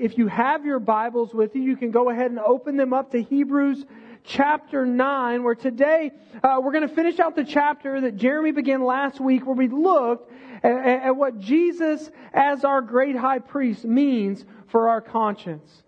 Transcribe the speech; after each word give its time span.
if 0.00 0.16
you 0.16 0.28
have 0.28 0.64
your 0.64 0.78
Bibles 0.78 1.34
with 1.34 1.54
you, 1.54 1.62
you 1.62 1.76
can 1.76 1.90
go 1.90 2.10
ahead 2.10 2.30
and 2.30 2.38
open 2.38 2.76
them 2.76 2.92
up 2.92 3.10
to 3.12 3.22
Hebrews 3.22 3.84
chapter 4.24 4.86
9, 4.86 5.42
where 5.42 5.54
today 5.54 6.10
uh, 6.42 6.60
we're 6.62 6.72
going 6.72 6.86
to 6.86 6.94
finish 6.94 7.18
out 7.18 7.34
the 7.34 7.44
chapter 7.44 8.00
that 8.02 8.16
Jeremy 8.16 8.52
began 8.52 8.84
last 8.84 9.20
week, 9.20 9.46
where 9.46 9.56
we 9.56 9.68
looked 9.68 10.30
at, 10.62 10.72
at 11.04 11.16
what 11.16 11.38
Jesus 11.38 12.10
as 12.32 12.64
our 12.64 12.80
great 12.80 13.16
high 13.16 13.38
priest 13.38 13.84
means 13.84 14.44
for 14.68 14.88
our 14.88 15.00
conscience. 15.00 15.82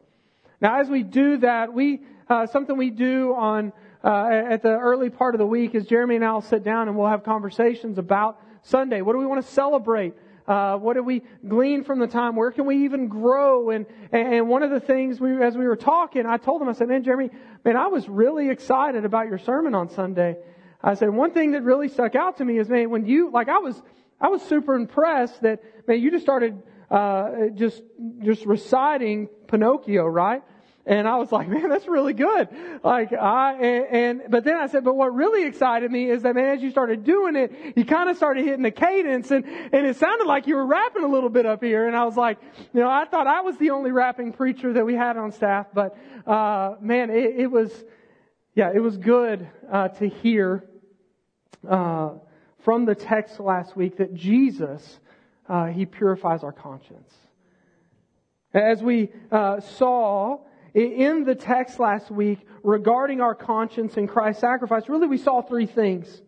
Now, 0.61 0.81
as 0.81 0.89
we 0.89 1.03
do 1.03 1.39
that, 1.39 1.73
we 1.73 2.01
uh, 2.29 2.47
something 2.47 2.77
we 2.77 2.91
do 2.91 3.35
on 3.35 3.73
uh, 4.05 4.29
at 4.29 4.63
the 4.63 4.71
early 4.71 5.11
part 5.11 5.35
of 5.35 5.39
the 5.39 5.47
week 5.47 5.75
is 5.75 5.87
Jeremy 5.87 6.17
and 6.17 6.25
I 6.25 6.33
will 6.33 6.41
sit 6.41 6.63
down 6.63 6.89
and 6.89 6.97
we'll 6.97 7.09
have 7.09 7.25
conversations 7.25 7.99
about 7.99 8.41
Sunday. 8.63 9.03
What 9.03 9.15
do 9.15 9.19
we 9.19 9.27
want 9.27 9.45
to 9.45 9.51
celebrate? 9.51 10.15
Uh, 10.51 10.77
what 10.77 10.95
do 10.95 11.03
we 11.05 11.23
glean 11.47 11.85
from 11.85 12.01
the 12.01 12.09
time? 12.09 12.35
Where 12.35 12.51
can 12.51 12.67
we 12.67 12.85
even 12.85 13.07
grow? 13.07 13.71
And 13.71 13.87
and 14.11 14.49
one 14.49 14.65
of 14.65 14.73
the 14.73 14.81
things 14.81 15.21
we, 15.21 15.41
as 15.41 15.57
we 15.57 15.65
were 15.65 15.77
talking, 15.77 16.27
I 16.27 16.39
told 16.39 16.61
him, 16.61 16.69
I 16.69 16.73
said, 16.73 16.89
man, 16.89 17.05
Jeremy, 17.05 17.31
man, 17.65 17.77
I 17.77 17.87
was 17.87 18.09
really 18.09 18.51
excited 18.51 19.05
about 19.05 19.29
your 19.29 19.39
sermon 19.39 19.77
on 19.77 19.89
Sunday. 19.91 20.39
I 20.83 20.95
said, 20.95 21.11
one 21.11 21.31
thing 21.31 21.53
that 21.53 21.63
really 21.63 21.87
stuck 21.87 22.17
out 22.17 22.39
to 22.39 22.45
me 22.45 22.59
is, 22.59 22.69
man, 22.69 22.91
when 22.91 23.07
you, 23.07 23.31
like, 23.31 23.49
I 23.49 23.59
was, 23.59 23.81
I 24.21 24.27
was 24.27 24.43
super 24.43 24.75
impressed 24.75 25.41
that, 25.43 25.63
man, 25.87 26.01
you 26.01 26.11
just 26.11 26.25
started, 26.25 26.61
uh, 26.91 27.51
just, 27.55 27.83
just 28.25 28.45
reciting 28.45 29.29
Pinocchio, 29.47 30.05
right? 30.05 30.43
And 30.91 31.07
I 31.07 31.19
was 31.19 31.31
like, 31.31 31.49
man, 31.49 31.69
that's 31.69 31.87
really 31.87 32.15
good. 32.15 32.49
Like, 32.83 33.13
I, 33.13 33.53
and, 33.53 33.87
and, 34.21 34.23
but 34.29 34.43
then 34.43 34.57
I 34.57 34.67
said, 34.67 34.83
but 34.83 34.97
what 34.97 35.15
really 35.15 35.47
excited 35.47 35.89
me 35.89 36.11
is 36.11 36.23
that, 36.23 36.35
man, 36.35 36.57
as 36.57 36.63
you 36.63 36.73
started 36.73 37.05
doing 37.05 37.37
it, 37.37 37.53
you 37.77 37.85
kind 37.85 38.11
of 38.11 38.17
started 38.17 38.45
hitting 38.45 38.65
the 38.65 38.73
cadence 38.73 39.31
and, 39.31 39.45
and 39.45 39.87
it 39.87 39.95
sounded 39.99 40.27
like 40.27 40.49
you 40.49 40.57
were 40.57 40.67
rapping 40.67 41.05
a 41.05 41.07
little 41.07 41.29
bit 41.29 41.47
up 41.47 41.63
here. 41.63 41.87
And 41.87 41.95
I 41.95 42.05
was 42.05 42.17
like, 42.17 42.39
you 42.75 42.81
know, 42.81 42.91
I 42.91 43.05
thought 43.05 43.29
I 43.29 43.43
was 43.43 43.57
the 43.59 43.71
only 43.71 43.93
rapping 43.93 44.33
preacher 44.33 44.73
that 44.73 44.85
we 44.85 44.95
had 44.97 45.17
on 45.17 45.31
staff, 45.31 45.69
but, 45.73 45.97
uh, 46.27 46.75
man, 46.81 47.11
it, 47.11 47.39
it 47.39 47.47
was, 47.47 47.71
yeah, 48.57 48.73
it 48.75 48.81
was 48.81 48.97
good, 48.97 49.49
uh, 49.71 49.91
to 49.91 50.09
hear, 50.09 50.69
uh, 51.69 52.15
from 52.65 52.85
the 52.85 52.97
text 52.97 53.39
last 53.39 53.77
week 53.77 53.99
that 53.99 54.13
Jesus, 54.13 54.99
uh, 55.49 55.67
He 55.67 55.87
purifies 55.87 56.43
our 56.43 56.51
conscience. 56.53 57.15
As 58.53 58.83
we, 58.83 59.11
uh, 59.31 59.61
saw, 59.61 60.41
in 60.75 61.25
the 61.25 61.35
text 61.35 61.79
last 61.79 62.11
week 62.11 62.39
regarding 62.63 63.21
our 63.21 63.35
conscience 63.35 63.97
and 63.97 64.09
Christ's 64.09 64.41
sacrifice, 64.41 64.89
really 64.89 65.07
we 65.07 65.19
saw 65.19 65.43
three 65.43 65.67
things. 65.67 66.23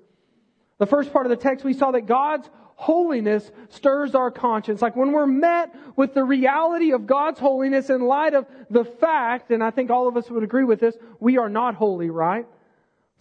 The 0.78 0.86
first 0.86 1.12
part 1.12 1.26
of 1.26 1.30
the 1.30 1.36
text, 1.36 1.64
we 1.64 1.74
saw 1.74 1.92
that 1.92 2.06
God's 2.06 2.48
holiness 2.74 3.48
stirs 3.68 4.14
our 4.14 4.30
conscience. 4.30 4.82
Like 4.82 4.96
when 4.96 5.12
we're 5.12 5.26
met 5.26 5.74
with 5.96 6.14
the 6.14 6.24
reality 6.24 6.92
of 6.92 7.06
God's 7.06 7.38
holiness 7.38 7.90
in 7.90 8.00
light 8.00 8.34
of 8.34 8.46
the 8.70 8.84
fact, 8.84 9.50
and 9.50 9.62
I 9.62 9.70
think 9.70 9.90
all 9.90 10.08
of 10.08 10.16
us 10.16 10.28
would 10.28 10.42
agree 10.42 10.64
with 10.64 10.80
this, 10.80 10.96
we 11.20 11.38
are 11.38 11.48
not 11.48 11.76
holy, 11.76 12.10
right? 12.10 12.46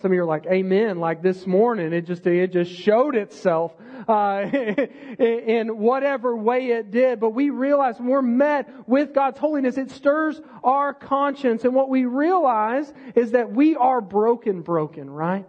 Some 0.01 0.11
of 0.11 0.15
you 0.15 0.23
are 0.23 0.25
like, 0.25 0.47
amen, 0.47 0.99
like 0.99 1.21
this 1.21 1.45
morning, 1.45 1.93
it 1.93 2.07
just, 2.07 2.25
it 2.25 2.51
just 2.51 2.71
showed 2.71 3.15
itself, 3.15 3.71
uh, 4.07 4.43
in 5.19 5.77
whatever 5.77 6.35
way 6.35 6.71
it 6.71 6.89
did. 6.89 7.19
But 7.19 7.31
we 7.31 7.51
realize 7.51 7.99
when 7.99 8.07
we're 8.07 8.23
met 8.23 8.87
with 8.87 9.13
God's 9.13 9.37
holiness, 9.37 9.77
it 9.77 9.91
stirs 9.91 10.41
our 10.63 10.91
conscience. 10.91 11.65
And 11.65 11.75
what 11.75 11.87
we 11.89 12.05
realize 12.05 12.91
is 13.13 13.31
that 13.31 13.51
we 13.51 13.75
are 13.75 14.01
broken, 14.01 14.61
broken, 14.61 15.07
right? 15.07 15.47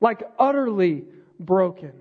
Like 0.00 0.22
utterly 0.38 1.04
broken. 1.40 1.92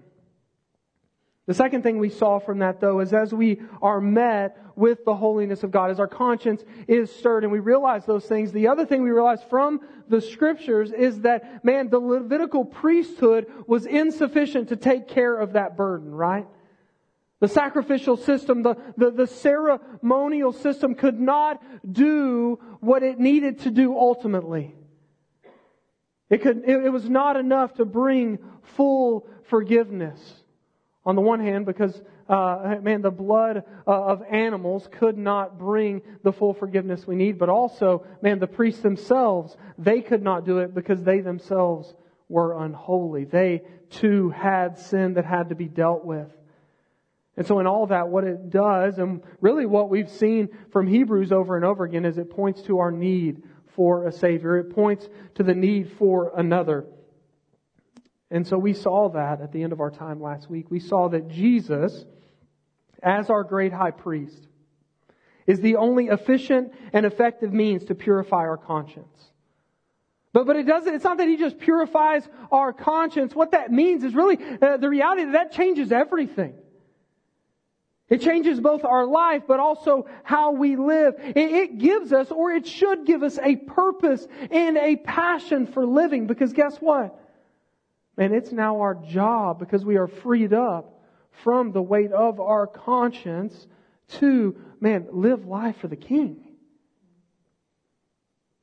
The 1.48 1.54
second 1.54 1.84
thing 1.84 2.00
we 2.00 2.10
saw 2.10 2.40
from 2.40 2.60
that 2.60 2.80
though 2.80 3.00
is 3.02 3.14
as 3.14 3.34
we 3.34 3.62
are 3.82 4.02
met 4.02 4.58
with 4.76 5.06
the 5.06 5.16
holiness 5.16 5.64
of 5.64 5.72
God, 5.72 5.92
as 5.92 6.00
our 6.00 6.08
conscience 6.08 6.64
is 6.88 7.14
stirred 7.14 7.44
and 7.44 7.54
we 7.54 7.60
realize 7.60 8.06
those 8.06 8.26
things, 8.26 8.52
the 8.52 8.68
other 8.68 8.86
thing 8.86 9.04
we 9.04 9.12
realize 9.12 9.44
from 9.50 9.80
the 10.10 10.22
scriptures 10.22 10.92
is 10.92 11.22
that, 11.22 11.64
man, 11.64 11.90
the 11.90 12.00
Levitical 12.00 12.66
priesthood 12.66 13.46
was 13.68 13.86
insufficient 13.86 14.70
to 14.70 14.76
take 14.76 15.08
care 15.08 15.38
of 15.38 15.54
that 15.54 15.78
burden, 15.78 16.14
right? 16.14 16.48
The 17.42 17.48
sacrificial 17.48 18.18
system, 18.18 18.64
the, 18.64 18.76
the, 18.98 19.12
the 19.12 19.28
ceremonial 19.28 20.52
system 20.52 20.96
could 20.96 21.20
not 21.20 21.62
do 21.90 22.60
what 22.80 23.04
it 23.04 23.20
needed 23.20 23.60
to 23.62 23.72
do 23.72 23.96
ultimately. 23.96 24.74
It 26.30 26.42
could, 26.42 26.64
it, 26.66 26.86
it 26.86 26.90
was 26.90 27.08
not 27.08 27.38
enough 27.38 27.76
to 27.76 27.86
bring 27.86 28.40
full 28.64 29.28
forgiveness. 29.44 30.44
On 31.06 31.16
the 31.16 31.22
one 31.22 31.40
hand, 31.40 31.68
because, 31.68 32.02
uh, 32.28 32.78
man, 32.82 33.02
the 33.04 33.12
blood 33.12 33.64
uh, 33.86 33.92
of 33.92 34.24
animals 34.24 34.90
could 34.92 35.18
not 35.18 35.60
bring 35.60 36.02
the 36.24 36.32
full 36.32 36.54
forgiveness 36.54 37.06
we 37.06 37.16
need, 37.16 37.38
but 37.38 37.48
also, 37.48 38.06
man, 38.24 38.40
the 38.40 38.48
priests 38.48 38.82
themselves, 38.82 39.56
they 39.78 40.02
could 40.02 40.24
not 40.24 40.46
do 40.46 40.60
it 40.60 40.74
because 40.74 41.04
they 41.04 41.20
themselves 41.20 41.94
were 42.28 42.64
unholy. 42.64 43.26
They 43.26 43.62
too 43.92 44.30
had 44.32 44.80
sin 44.80 45.14
that 45.14 45.26
had 45.26 45.50
to 45.50 45.56
be 45.56 45.68
dealt 45.68 46.04
with. 46.04 46.32
And 47.38 47.46
so 47.46 47.60
in 47.60 47.68
all 47.68 47.88
that, 47.88 48.08
what 48.08 48.24
it 48.24 48.50
does, 48.50 48.98
and 48.98 49.22
really 49.42 49.66
what 49.66 49.90
we've 49.90 50.10
seen 50.10 50.50
from 50.72 50.88
Hebrews 50.88 51.32
over 51.32 51.56
and 51.56 51.66
over 51.66 51.84
again, 51.84 52.06
is 52.06 52.18
it 52.18 52.32
points 52.32 52.62
to 52.64 52.80
our 52.80 52.92
need 52.92 53.44
for 53.76 54.08
a 54.08 54.12
Savior. 54.12 54.58
It 54.58 54.74
points 54.74 55.08
to 55.36 55.44
the 55.44 55.54
need 55.54 55.92
for 56.00 56.32
another. 56.36 56.86
And 58.36 58.46
so 58.46 58.58
we 58.58 58.74
saw 58.74 59.08
that 59.12 59.40
at 59.40 59.54
the 59.54 59.64
end 59.64 59.72
of 59.72 59.80
our 59.80 59.90
time 59.90 60.22
last 60.22 60.50
week. 60.50 60.70
We 60.70 60.82
saw 60.82 61.08
that 61.08 61.30
Jesus, 61.30 62.04
as 63.02 63.30
our 63.30 63.46
great 63.46 63.72
high 63.72 63.92
priest, 63.92 64.50
is 65.48 65.62
the 65.62 65.78
only 65.78 66.08
efficient 66.08 66.74
and 66.92 67.06
effective 67.06 67.54
means 67.54 67.86
to 67.86 67.96
purify 67.96 68.40
our 68.40 68.58
conscience. 68.58 69.32
But, 70.34 70.48
but 70.48 70.58
it 70.58 70.64
doesn't, 70.64 70.94
it's 70.94 71.06
not 71.06 71.20
that 71.20 71.30
he 71.30 71.38
just 71.38 71.60
purifies 71.60 72.28
our 72.52 72.74
conscience. 72.74 73.34
What 73.34 73.52
that 73.52 73.72
means 73.72 74.04
is 74.04 74.14
really 74.14 74.38
uh, 74.62 74.76
the 74.76 74.90
reality 74.90 75.24
that 75.24 75.32
that 75.32 75.52
changes 75.54 75.94
everything. 75.94 76.56
It 78.10 78.20
changes 78.20 78.60
both 78.60 78.84
our 78.84 79.06
life, 79.06 79.44
but 79.48 79.62
also 79.62 80.08
how 80.26 80.52
we 80.52 80.76
live. 80.76 81.16
It, 81.20 81.38
it 81.38 81.78
gives 81.78 82.12
us, 82.12 82.32
or 82.32 82.52
it 82.52 82.68
should 82.68 83.06
give 83.06 83.24
us, 83.24 83.40
a 83.42 83.56
purpose 83.56 84.28
and 84.52 84.76
a 84.76 84.98
passion 84.98 85.68
for 85.68 85.86
living. 85.86 86.28
Because 86.28 86.52
guess 86.52 86.76
what? 86.82 87.22
And 88.18 88.34
it's 88.34 88.52
now 88.52 88.80
our 88.82 88.96
job 88.96 89.60
because 89.60 89.84
we 89.84 89.98
are 89.98 90.08
freed 90.08 90.54
up 90.54 91.02
from 91.44 91.72
the 91.72 91.82
weight 91.82 92.12
of 92.12 92.40
our 92.40 92.66
conscience 92.66 93.68
to, 94.08 94.56
man, 94.80 95.08
live 95.12 95.46
life 95.46 95.78
for 95.78 95.88
the 95.88 95.96
King. 95.96 96.38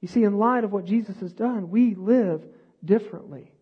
You 0.01 0.09
see, 0.09 0.25
in 0.25 0.39
light 0.39 0.65
of 0.65 0.73
what 0.73 0.85
Jesus 0.85 1.19
has 1.21 1.33
done, 1.33 1.71
we 1.71 1.95
live 1.95 2.43
differently. 2.85 3.53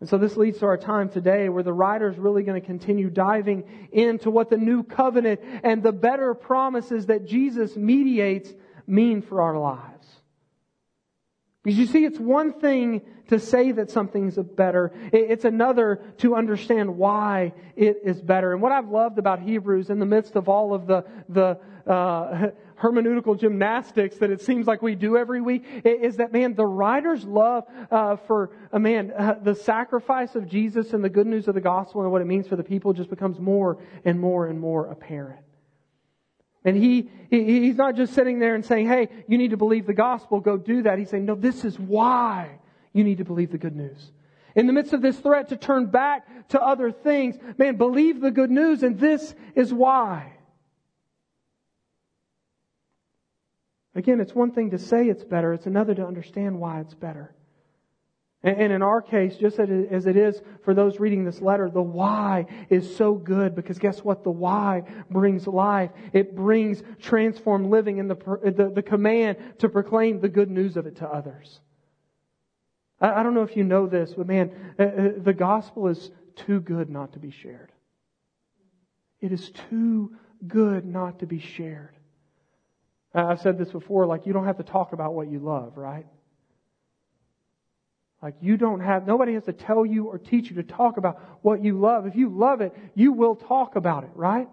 And 0.00 0.08
so 0.08 0.16
this 0.16 0.36
leads 0.36 0.58
to 0.58 0.66
our 0.66 0.76
time 0.76 1.08
today 1.08 1.48
where 1.48 1.62
the 1.62 1.72
writer 1.72 2.08
is 2.08 2.18
really 2.18 2.44
going 2.44 2.60
to 2.60 2.66
continue 2.66 3.10
diving 3.10 3.64
into 3.92 4.30
what 4.30 4.48
the 4.48 4.56
new 4.56 4.82
covenant 4.84 5.40
and 5.64 5.82
the 5.82 5.92
better 5.92 6.34
promises 6.34 7.06
that 7.06 7.26
Jesus 7.26 7.76
mediates 7.76 8.52
mean 8.86 9.22
for 9.22 9.42
our 9.42 9.58
lives. 9.58 10.06
Because 11.68 11.80
you 11.80 11.86
see, 11.86 12.06
it's 12.06 12.18
one 12.18 12.54
thing 12.54 13.02
to 13.26 13.38
say 13.38 13.72
that 13.72 13.90
something's 13.90 14.36
better. 14.38 14.90
It's 15.12 15.44
another 15.44 16.00
to 16.16 16.34
understand 16.34 16.96
why 16.96 17.52
it 17.76 17.98
is 18.04 18.22
better. 18.22 18.54
And 18.54 18.62
what 18.62 18.72
I've 18.72 18.88
loved 18.88 19.18
about 19.18 19.40
Hebrews 19.40 19.90
in 19.90 19.98
the 19.98 20.06
midst 20.06 20.34
of 20.34 20.48
all 20.48 20.72
of 20.72 20.86
the, 20.86 21.04
the, 21.28 21.58
uh, 21.86 22.52
hermeneutical 22.80 23.38
gymnastics 23.38 24.16
that 24.16 24.30
it 24.30 24.40
seems 24.40 24.66
like 24.66 24.80
we 24.80 24.94
do 24.94 25.18
every 25.18 25.42
week 25.42 25.66
is 25.84 26.16
that 26.16 26.32
man 26.32 26.54
the 26.54 26.64
writer's 26.64 27.24
love 27.24 27.64
uh, 27.90 28.16
for 28.16 28.50
a 28.72 28.76
uh, 28.76 28.78
man 28.78 29.12
uh, 29.18 29.34
the 29.42 29.52
sacrifice 29.52 30.36
of 30.36 30.48
jesus 30.48 30.92
and 30.92 31.02
the 31.02 31.08
good 31.08 31.26
news 31.26 31.48
of 31.48 31.56
the 31.56 31.60
gospel 31.60 32.02
and 32.02 32.12
what 32.12 32.22
it 32.22 32.26
means 32.26 32.46
for 32.46 32.54
the 32.54 32.62
people 32.62 32.92
just 32.92 33.10
becomes 33.10 33.40
more 33.40 33.82
and 34.04 34.20
more 34.20 34.46
and 34.46 34.60
more 34.60 34.86
apparent 34.92 35.40
and 36.68 36.76
he, 36.76 37.08
he, 37.30 37.60
he's 37.62 37.76
not 37.76 37.96
just 37.96 38.12
sitting 38.12 38.40
there 38.40 38.54
and 38.54 38.62
saying, 38.62 38.88
hey, 38.88 39.08
you 39.26 39.38
need 39.38 39.52
to 39.52 39.56
believe 39.56 39.86
the 39.86 39.94
gospel, 39.94 40.38
go 40.38 40.58
do 40.58 40.82
that. 40.82 40.98
He's 40.98 41.08
saying, 41.08 41.24
no, 41.24 41.34
this 41.34 41.64
is 41.64 41.78
why 41.78 42.58
you 42.92 43.04
need 43.04 43.18
to 43.18 43.24
believe 43.24 43.50
the 43.50 43.56
good 43.56 43.74
news. 43.74 44.12
In 44.54 44.66
the 44.66 44.74
midst 44.74 44.92
of 44.92 45.00
this 45.00 45.18
threat 45.18 45.48
to 45.48 45.56
turn 45.56 45.86
back 45.86 46.48
to 46.50 46.60
other 46.60 46.92
things, 46.92 47.38
man, 47.56 47.76
believe 47.76 48.20
the 48.20 48.30
good 48.30 48.50
news, 48.50 48.82
and 48.82 49.00
this 49.00 49.34
is 49.54 49.72
why. 49.72 50.34
Again, 53.94 54.20
it's 54.20 54.34
one 54.34 54.50
thing 54.50 54.72
to 54.72 54.78
say 54.78 55.08
it's 55.08 55.24
better, 55.24 55.54
it's 55.54 55.66
another 55.66 55.94
to 55.94 56.06
understand 56.06 56.60
why 56.60 56.80
it's 56.80 56.92
better. 56.92 57.34
And 58.56 58.72
in 58.72 58.82
our 58.82 59.02
case, 59.02 59.36
just 59.36 59.58
as 59.58 60.06
it 60.06 60.16
is 60.16 60.40
for 60.64 60.72
those 60.72 60.98
reading 60.98 61.24
this 61.24 61.40
letter, 61.42 61.68
the 61.68 61.82
why 61.82 62.46
is 62.70 62.96
so 62.96 63.14
good 63.14 63.54
because 63.54 63.78
guess 63.78 64.02
what? 64.02 64.24
The 64.24 64.30
why 64.30 64.84
brings 65.10 65.46
life. 65.46 65.90
It 66.12 66.34
brings 66.34 66.82
transformed 67.00 67.68
living 67.68 68.00
and 68.00 68.10
the, 68.10 68.14
the, 68.56 68.72
the 68.74 68.82
command 68.82 69.36
to 69.58 69.68
proclaim 69.68 70.20
the 70.20 70.28
good 70.28 70.50
news 70.50 70.76
of 70.76 70.86
it 70.86 70.96
to 70.96 71.08
others. 71.08 71.60
I, 73.00 73.20
I 73.20 73.22
don't 73.22 73.34
know 73.34 73.42
if 73.42 73.56
you 73.56 73.64
know 73.64 73.86
this, 73.86 74.14
but 74.16 74.26
man, 74.26 74.74
uh, 74.78 74.82
uh, 74.82 75.10
the 75.18 75.34
gospel 75.34 75.88
is 75.88 76.10
too 76.34 76.60
good 76.60 76.88
not 76.88 77.12
to 77.12 77.18
be 77.18 77.30
shared. 77.30 77.72
It 79.20 79.32
is 79.32 79.50
too 79.68 80.16
good 80.46 80.86
not 80.86 81.18
to 81.18 81.26
be 81.26 81.40
shared. 81.40 81.96
I've 83.12 83.40
said 83.40 83.58
this 83.58 83.70
before, 83.70 84.06
like 84.06 84.26
you 84.26 84.32
don't 84.32 84.44
have 84.44 84.58
to 84.58 84.62
talk 84.62 84.92
about 84.92 85.14
what 85.14 85.28
you 85.28 85.38
love, 85.38 85.76
right? 85.76 86.06
Like 88.22 88.34
you 88.40 88.56
don't 88.56 88.80
have, 88.80 89.06
nobody 89.06 89.34
has 89.34 89.44
to 89.44 89.52
tell 89.52 89.86
you 89.86 90.06
or 90.06 90.18
teach 90.18 90.50
you 90.50 90.56
to 90.56 90.64
talk 90.64 90.96
about 90.96 91.20
what 91.42 91.62
you 91.62 91.78
love. 91.78 92.06
If 92.06 92.16
you 92.16 92.28
love 92.28 92.60
it, 92.60 92.74
you 92.94 93.12
will 93.12 93.36
talk 93.36 93.76
about 93.76 94.04
it, 94.04 94.10
right? 94.14 94.48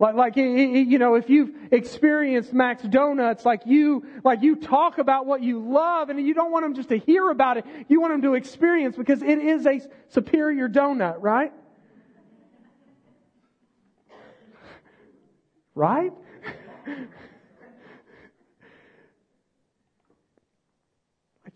Like, 0.00 0.14
like, 0.14 0.36
you 0.36 0.98
know, 0.98 1.16
if 1.16 1.28
you've 1.28 1.50
experienced 1.72 2.52
Max 2.52 2.84
Donuts, 2.84 3.44
like 3.44 3.62
you, 3.66 4.06
like 4.24 4.42
you 4.42 4.54
talk 4.54 4.98
about 4.98 5.26
what 5.26 5.42
you 5.42 5.58
love 5.58 6.08
and 6.08 6.24
you 6.24 6.34
don't 6.34 6.52
want 6.52 6.64
them 6.64 6.74
just 6.74 6.90
to 6.90 6.98
hear 6.98 7.28
about 7.30 7.56
it. 7.56 7.64
You 7.88 8.00
want 8.00 8.12
them 8.14 8.22
to 8.22 8.34
experience 8.34 8.96
because 8.96 9.22
it 9.22 9.38
is 9.38 9.66
a 9.66 9.80
superior 10.08 10.68
donut, 10.68 11.16
right? 11.20 11.52
Right? 15.74 16.12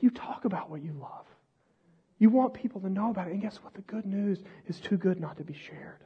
you 0.03 0.11
talk 0.11 0.45
about 0.45 0.69
what 0.69 0.83
you 0.83 0.93
love. 1.01 1.27
You 2.19 2.29
want 2.29 2.55
people 2.55 2.81
to 2.83 2.91
know 2.91 3.11
about 3.11 3.29
it. 3.29 3.33
And 3.33 3.41
guess 3.41 3.57
what? 3.63 3.73
The 3.75 3.81
good 3.83 4.05
news 4.05 4.43
is 4.67 4.79
too 4.79 4.97
good 4.97 5.21
not 5.21 5.39
to 5.39 5.45
be 5.45 5.55
shared. 5.55 5.99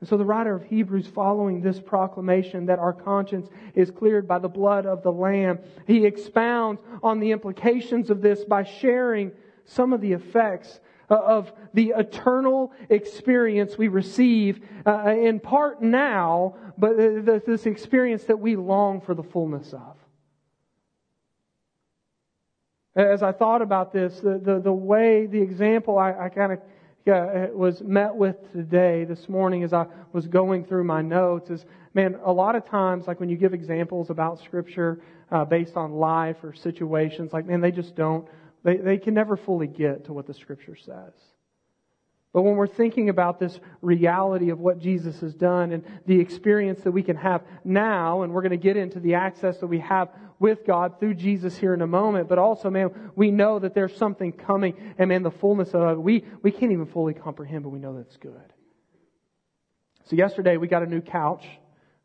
And 0.00 0.08
so 0.08 0.16
the 0.16 0.24
writer 0.24 0.54
of 0.54 0.64
Hebrews, 0.64 1.06
following 1.06 1.62
this 1.62 1.80
proclamation 1.80 2.66
that 2.66 2.78
our 2.78 2.92
conscience 2.92 3.48
is 3.74 3.90
cleared 3.90 4.28
by 4.28 4.38
the 4.38 4.48
blood 4.48 4.84
of 4.84 5.02
the 5.02 5.12
Lamb, 5.12 5.60
he 5.86 6.04
expounds 6.04 6.82
on 7.02 7.18
the 7.18 7.30
implications 7.30 8.10
of 8.10 8.20
this 8.20 8.44
by 8.44 8.62
sharing 8.62 9.32
some 9.64 9.92
of 9.92 10.00
the 10.00 10.12
effects 10.12 10.80
uh, 11.08 11.14
of 11.14 11.52
the 11.72 11.94
eternal 11.96 12.72
experience 12.90 13.78
we 13.78 13.88
receive 13.88 14.60
uh, 14.86 15.08
in 15.08 15.40
part 15.40 15.80
now, 15.80 16.56
but 16.76 16.96
this 16.96 17.64
experience 17.64 18.24
that 18.24 18.38
we 18.38 18.56
long 18.56 19.00
for 19.00 19.14
the 19.14 19.22
fullness 19.22 19.72
of. 19.72 19.96
As 22.96 23.22
I 23.22 23.30
thought 23.30 23.60
about 23.60 23.92
this, 23.92 24.20
the, 24.20 24.40
the, 24.42 24.58
the 24.58 24.72
way, 24.72 25.26
the 25.26 25.40
example 25.40 25.98
I, 25.98 26.12
I 26.12 26.28
kind 26.30 26.52
of 26.52 26.58
uh, 27.06 27.48
was 27.52 27.82
met 27.82 28.16
with 28.16 28.36
today, 28.52 29.04
this 29.04 29.28
morning, 29.28 29.62
as 29.62 29.74
I 29.74 29.86
was 30.14 30.26
going 30.26 30.64
through 30.64 30.84
my 30.84 31.02
notes, 31.02 31.50
is 31.50 31.66
man, 31.92 32.18
a 32.24 32.32
lot 32.32 32.56
of 32.56 32.64
times, 32.64 33.06
like 33.06 33.20
when 33.20 33.28
you 33.28 33.36
give 33.36 33.52
examples 33.52 34.08
about 34.08 34.40
Scripture 34.40 35.00
uh, 35.30 35.44
based 35.44 35.76
on 35.76 35.92
life 35.92 36.36
or 36.42 36.54
situations, 36.54 37.32
like, 37.34 37.44
man, 37.44 37.60
they 37.60 37.70
just 37.70 37.94
don't, 37.94 38.26
they, 38.64 38.78
they 38.78 38.96
can 38.96 39.12
never 39.12 39.36
fully 39.36 39.66
get 39.66 40.06
to 40.06 40.14
what 40.14 40.26
the 40.26 40.34
Scripture 40.34 40.74
says. 40.74 41.12
But 42.32 42.42
when 42.42 42.56
we're 42.56 42.66
thinking 42.66 43.08
about 43.08 43.40
this 43.40 43.58
reality 43.80 44.50
of 44.50 44.58
what 44.58 44.78
Jesus 44.78 45.20
has 45.20 45.34
done 45.34 45.72
and 45.72 45.84
the 46.04 46.20
experience 46.20 46.82
that 46.82 46.92
we 46.92 47.02
can 47.02 47.16
have 47.16 47.42
now, 47.64 48.22
and 48.22 48.32
we're 48.32 48.42
going 48.42 48.50
to 48.50 48.56
get 48.58 48.76
into 48.76 49.00
the 49.00 49.14
access 49.14 49.58
that 49.58 49.66
we 49.68 49.78
have 49.78 50.10
with 50.38 50.66
God 50.66 51.00
through 51.00 51.14
Jesus 51.14 51.56
here 51.56 51.72
in 51.72 51.80
a 51.80 51.86
moment, 51.86 52.28
but 52.28 52.38
also, 52.38 52.68
man, 52.68 52.90
we 53.14 53.30
know 53.30 53.58
that 53.58 53.74
there's 53.74 53.96
something 53.96 54.32
coming, 54.32 54.94
and 54.98 55.08
man, 55.08 55.22
the 55.22 55.30
fullness 55.30 55.70
of 55.72 55.96
it, 55.96 56.00
we, 56.00 56.24
we 56.42 56.50
can't 56.50 56.72
even 56.72 56.84
fully 56.84 57.14
comprehend, 57.14 57.62
but 57.62 57.70
we 57.70 57.78
know 57.78 57.96
that's 57.96 58.18
good. 58.18 58.52
So 60.04 60.14
yesterday 60.14 60.58
we 60.58 60.68
got 60.68 60.82
a 60.82 60.86
new 60.86 61.00
couch, 61.00 61.46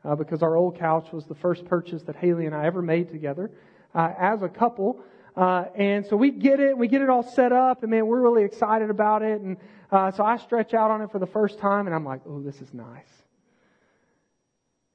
uh, 0.06 0.16
because 0.16 0.42
our 0.42 0.56
old 0.56 0.80
couch 0.80 1.12
was 1.12 1.26
the 1.26 1.36
first 1.36 1.66
purchase 1.66 2.04
that 2.04 2.16
Haley 2.16 2.46
and 2.46 2.56
I 2.56 2.66
ever 2.66 2.82
made 2.82 3.10
together, 3.10 3.52
uh, 3.94 4.14
as 4.18 4.42
a 4.42 4.50
couple. 4.50 5.04
Uh, 5.36 5.66
and 5.76 6.06
so 6.06 6.18
we 6.18 6.30
get 6.32 6.60
it, 6.60 6.78
we 6.78 6.88
get 6.88 7.02
it 7.02 7.10
all 7.10 7.24
set 7.24 7.52
up, 7.52 7.84
and 7.84 7.92
man, 7.92 8.06
we're 8.06 8.20
really 8.20 8.44
excited 8.44 8.90
about 8.90 9.22
it. 9.22 9.42
And 9.42 9.58
uh, 9.92 10.12
so 10.12 10.24
I 10.24 10.38
stretch 10.38 10.74
out 10.74 10.92
on 10.92 11.02
it 11.02 11.12
for 11.12 11.20
the 11.20 11.28
first 11.28 11.60
time, 11.60 11.88
and 11.88 11.96
I'm 11.96 12.06
like, 12.06 12.22
oh, 12.28 12.42
this 12.42 12.62
is 12.62 12.74
nice. 12.74 13.08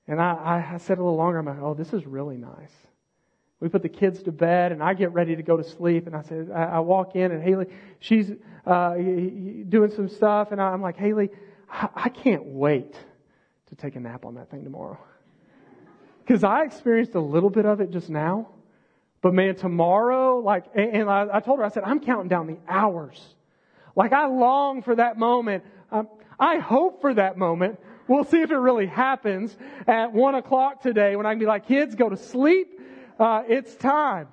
And 0.07 0.21
I, 0.21 0.73
I 0.75 0.79
said 0.79 0.99
a 0.99 1.03
little 1.03 1.17
longer, 1.17 1.39
I'm 1.39 1.47
like, 1.47 1.61
oh, 1.61 1.75
this 1.75 1.93
is 1.93 2.07
really 2.07 2.37
nice. 2.37 2.73
We 3.59 3.69
put 3.69 3.83
the 3.83 3.89
kids 3.89 4.23
to 4.25 4.33
bed, 4.33 4.73
and 4.73 4.83
I 4.83 4.93
get 4.93 5.13
ready 5.13 5.35
to 5.35 5.43
go 5.43 5.57
to 5.57 5.65
sleep. 5.65 6.07
And 6.07 6.15
I 6.15 6.23
said, 6.23 6.51
I, 6.55 6.65
I 6.65 6.79
walk 6.81 7.17
in, 7.17 7.33
and 7.33 7.43
Haley, 7.43 7.67
she's 7.99 8.31
uh, 8.67 8.95
doing 8.95 9.91
some 9.91 10.09
stuff, 10.09 10.53
and 10.53 10.61
I'm 10.61 10.83
like, 10.83 10.97
Haley, 10.97 11.31
I, 11.71 11.89
I 11.95 12.09
can't 12.11 12.45
wait 12.45 12.95
to 13.69 13.75
take 13.75 13.97
a 13.97 14.01
nap 14.01 14.25
on 14.27 14.35
that 14.35 14.51
thing 14.51 14.65
tomorrow. 14.65 14.99
Because 16.25 16.45
I 16.45 16.65
experienced 16.65 17.15
a 17.15 17.21
little 17.21 17.51
bit 17.51 17.65
of 17.65 17.81
it 17.81 17.91
just 17.91 18.11
now. 18.11 18.49
But 19.27 19.35
man, 19.35 19.57
tomorrow, 19.57 20.39
like, 20.39 20.67
and 20.77 21.11
I, 21.11 21.41
told 21.41 21.59
her, 21.59 21.65
I 21.65 21.69
said, 21.71 21.83
I'm 21.83 21.99
counting 21.99 22.29
down 22.29 22.47
the 22.47 22.59
hours. 22.69 23.21
Like, 23.97 24.13
I 24.13 24.29
long 24.29 24.83
for 24.83 24.95
that 24.95 25.19
moment. 25.19 25.65
Um, 25.91 26.07
I 26.39 26.59
hope 26.59 27.01
for 27.01 27.13
that 27.13 27.37
moment. 27.37 27.81
We'll 28.07 28.23
see 28.23 28.41
if 28.41 28.53
it 28.53 28.57
really 28.57 28.87
happens 28.87 29.57
at 29.89 30.13
one 30.13 30.37
o'clock 30.37 30.81
today 30.81 31.17
when 31.17 31.27
I 31.27 31.33
can 31.33 31.41
be 31.41 31.47
like, 31.47 31.67
kids, 31.67 31.97
go 31.97 32.09
to 32.09 32.17
sleep. 32.17 32.79
Uh, 33.19 33.43
it's 33.49 33.75
time. 33.75 34.29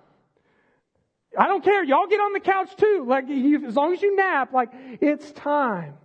I 1.36 1.48
don't 1.48 1.64
care. 1.64 1.84
Y'all 1.84 2.06
get 2.06 2.20
on 2.20 2.34
the 2.34 2.40
couch 2.40 2.76
too. 2.78 3.04
Like, 3.08 3.28
you, 3.28 3.66
as 3.66 3.76
long 3.76 3.94
as 3.94 4.02
you 4.04 4.16
nap, 4.16 4.54
like, 4.54 4.70
it's 5.02 5.32
time. 5.32 5.96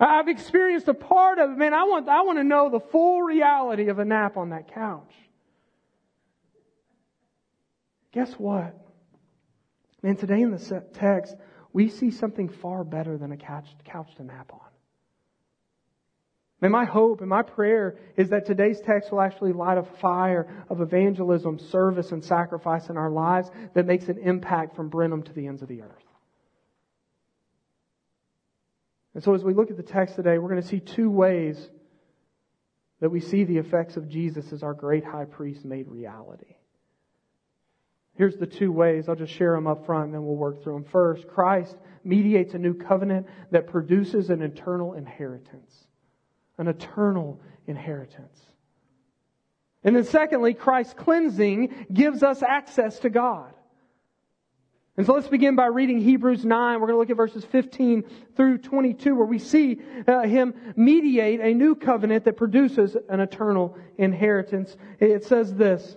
I've 0.00 0.26
experienced 0.26 0.88
a 0.88 0.94
part 0.94 1.38
of 1.38 1.50
it. 1.50 1.56
Man, 1.56 1.72
I 1.72 1.84
want, 1.84 2.08
I 2.08 2.22
want 2.22 2.40
to 2.40 2.44
know 2.44 2.68
the 2.68 2.80
full 2.80 3.22
reality 3.22 3.90
of 3.90 4.00
a 4.00 4.04
nap 4.04 4.36
on 4.36 4.50
that 4.50 4.74
couch. 4.74 5.12
Guess 8.14 8.32
what? 8.34 8.78
Man, 10.00 10.16
today 10.16 10.40
in 10.40 10.52
the 10.52 10.84
text, 10.94 11.34
we 11.72 11.88
see 11.88 12.12
something 12.12 12.48
far 12.48 12.84
better 12.84 13.18
than 13.18 13.32
a 13.32 13.36
couch, 13.36 13.66
couch 13.84 14.14
to 14.16 14.22
nap 14.22 14.52
on. 14.52 14.60
And 16.62 16.70
my 16.70 16.84
hope 16.84 17.20
and 17.22 17.28
my 17.28 17.42
prayer 17.42 17.98
is 18.16 18.30
that 18.30 18.46
today's 18.46 18.80
text 18.80 19.10
will 19.10 19.20
actually 19.20 19.52
light 19.52 19.78
a 19.78 19.82
fire 20.00 20.64
of 20.70 20.80
evangelism, 20.80 21.58
service, 21.58 22.12
and 22.12 22.24
sacrifice 22.24 22.88
in 22.88 22.96
our 22.96 23.10
lives 23.10 23.50
that 23.74 23.84
makes 23.84 24.06
an 24.08 24.18
impact 24.18 24.76
from 24.76 24.90
Brenham 24.90 25.24
to 25.24 25.32
the 25.32 25.48
ends 25.48 25.62
of 25.62 25.68
the 25.68 25.82
earth. 25.82 25.90
And 29.14 29.24
so 29.24 29.34
as 29.34 29.42
we 29.42 29.54
look 29.54 29.72
at 29.72 29.76
the 29.76 29.82
text 29.82 30.14
today, 30.14 30.38
we're 30.38 30.50
going 30.50 30.62
to 30.62 30.68
see 30.68 30.80
two 30.80 31.10
ways 31.10 31.58
that 33.00 33.10
we 33.10 33.20
see 33.20 33.42
the 33.42 33.58
effects 33.58 33.96
of 33.96 34.08
Jesus 34.08 34.52
as 34.52 34.62
our 34.62 34.72
great 34.72 35.04
high 35.04 35.24
priest 35.24 35.64
made 35.64 35.88
reality. 35.88 36.54
Here's 38.16 38.36
the 38.36 38.46
two 38.46 38.70
ways. 38.70 39.08
I'll 39.08 39.16
just 39.16 39.32
share 39.32 39.54
them 39.54 39.66
up 39.66 39.86
front 39.86 40.06
and 40.06 40.14
then 40.14 40.24
we'll 40.24 40.36
work 40.36 40.62
through 40.62 40.74
them. 40.74 40.84
First, 40.84 41.26
Christ 41.26 41.76
mediates 42.04 42.54
a 42.54 42.58
new 42.58 42.74
covenant 42.74 43.26
that 43.50 43.66
produces 43.66 44.30
an 44.30 44.42
eternal 44.42 44.94
inheritance. 44.94 45.86
An 46.58 46.68
eternal 46.68 47.40
inheritance. 47.66 48.40
And 49.82 49.96
then 49.96 50.04
secondly, 50.04 50.54
Christ's 50.54 50.94
cleansing 50.94 51.86
gives 51.92 52.22
us 52.22 52.42
access 52.42 53.00
to 53.00 53.10
God. 53.10 53.52
And 54.96 55.04
so 55.04 55.14
let's 55.14 55.26
begin 55.26 55.56
by 55.56 55.66
reading 55.66 56.00
Hebrews 56.00 56.44
9. 56.44 56.74
We're 56.74 56.86
going 56.86 56.94
to 56.94 56.98
look 56.98 57.10
at 57.10 57.16
verses 57.16 57.44
15 57.44 58.04
through 58.36 58.58
22 58.58 59.16
where 59.16 59.26
we 59.26 59.40
see 59.40 59.80
uh, 60.06 60.22
him 60.22 60.54
mediate 60.76 61.40
a 61.40 61.52
new 61.52 61.74
covenant 61.74 62.24
that 62.26 62.36
produces 62.36 62.96
an 63.08 63.18
eternal 63.18 63.76
inheritance. 63.98 64.76
It 65.00 65.24
says 65.24 65.52
this, 65.52 65.96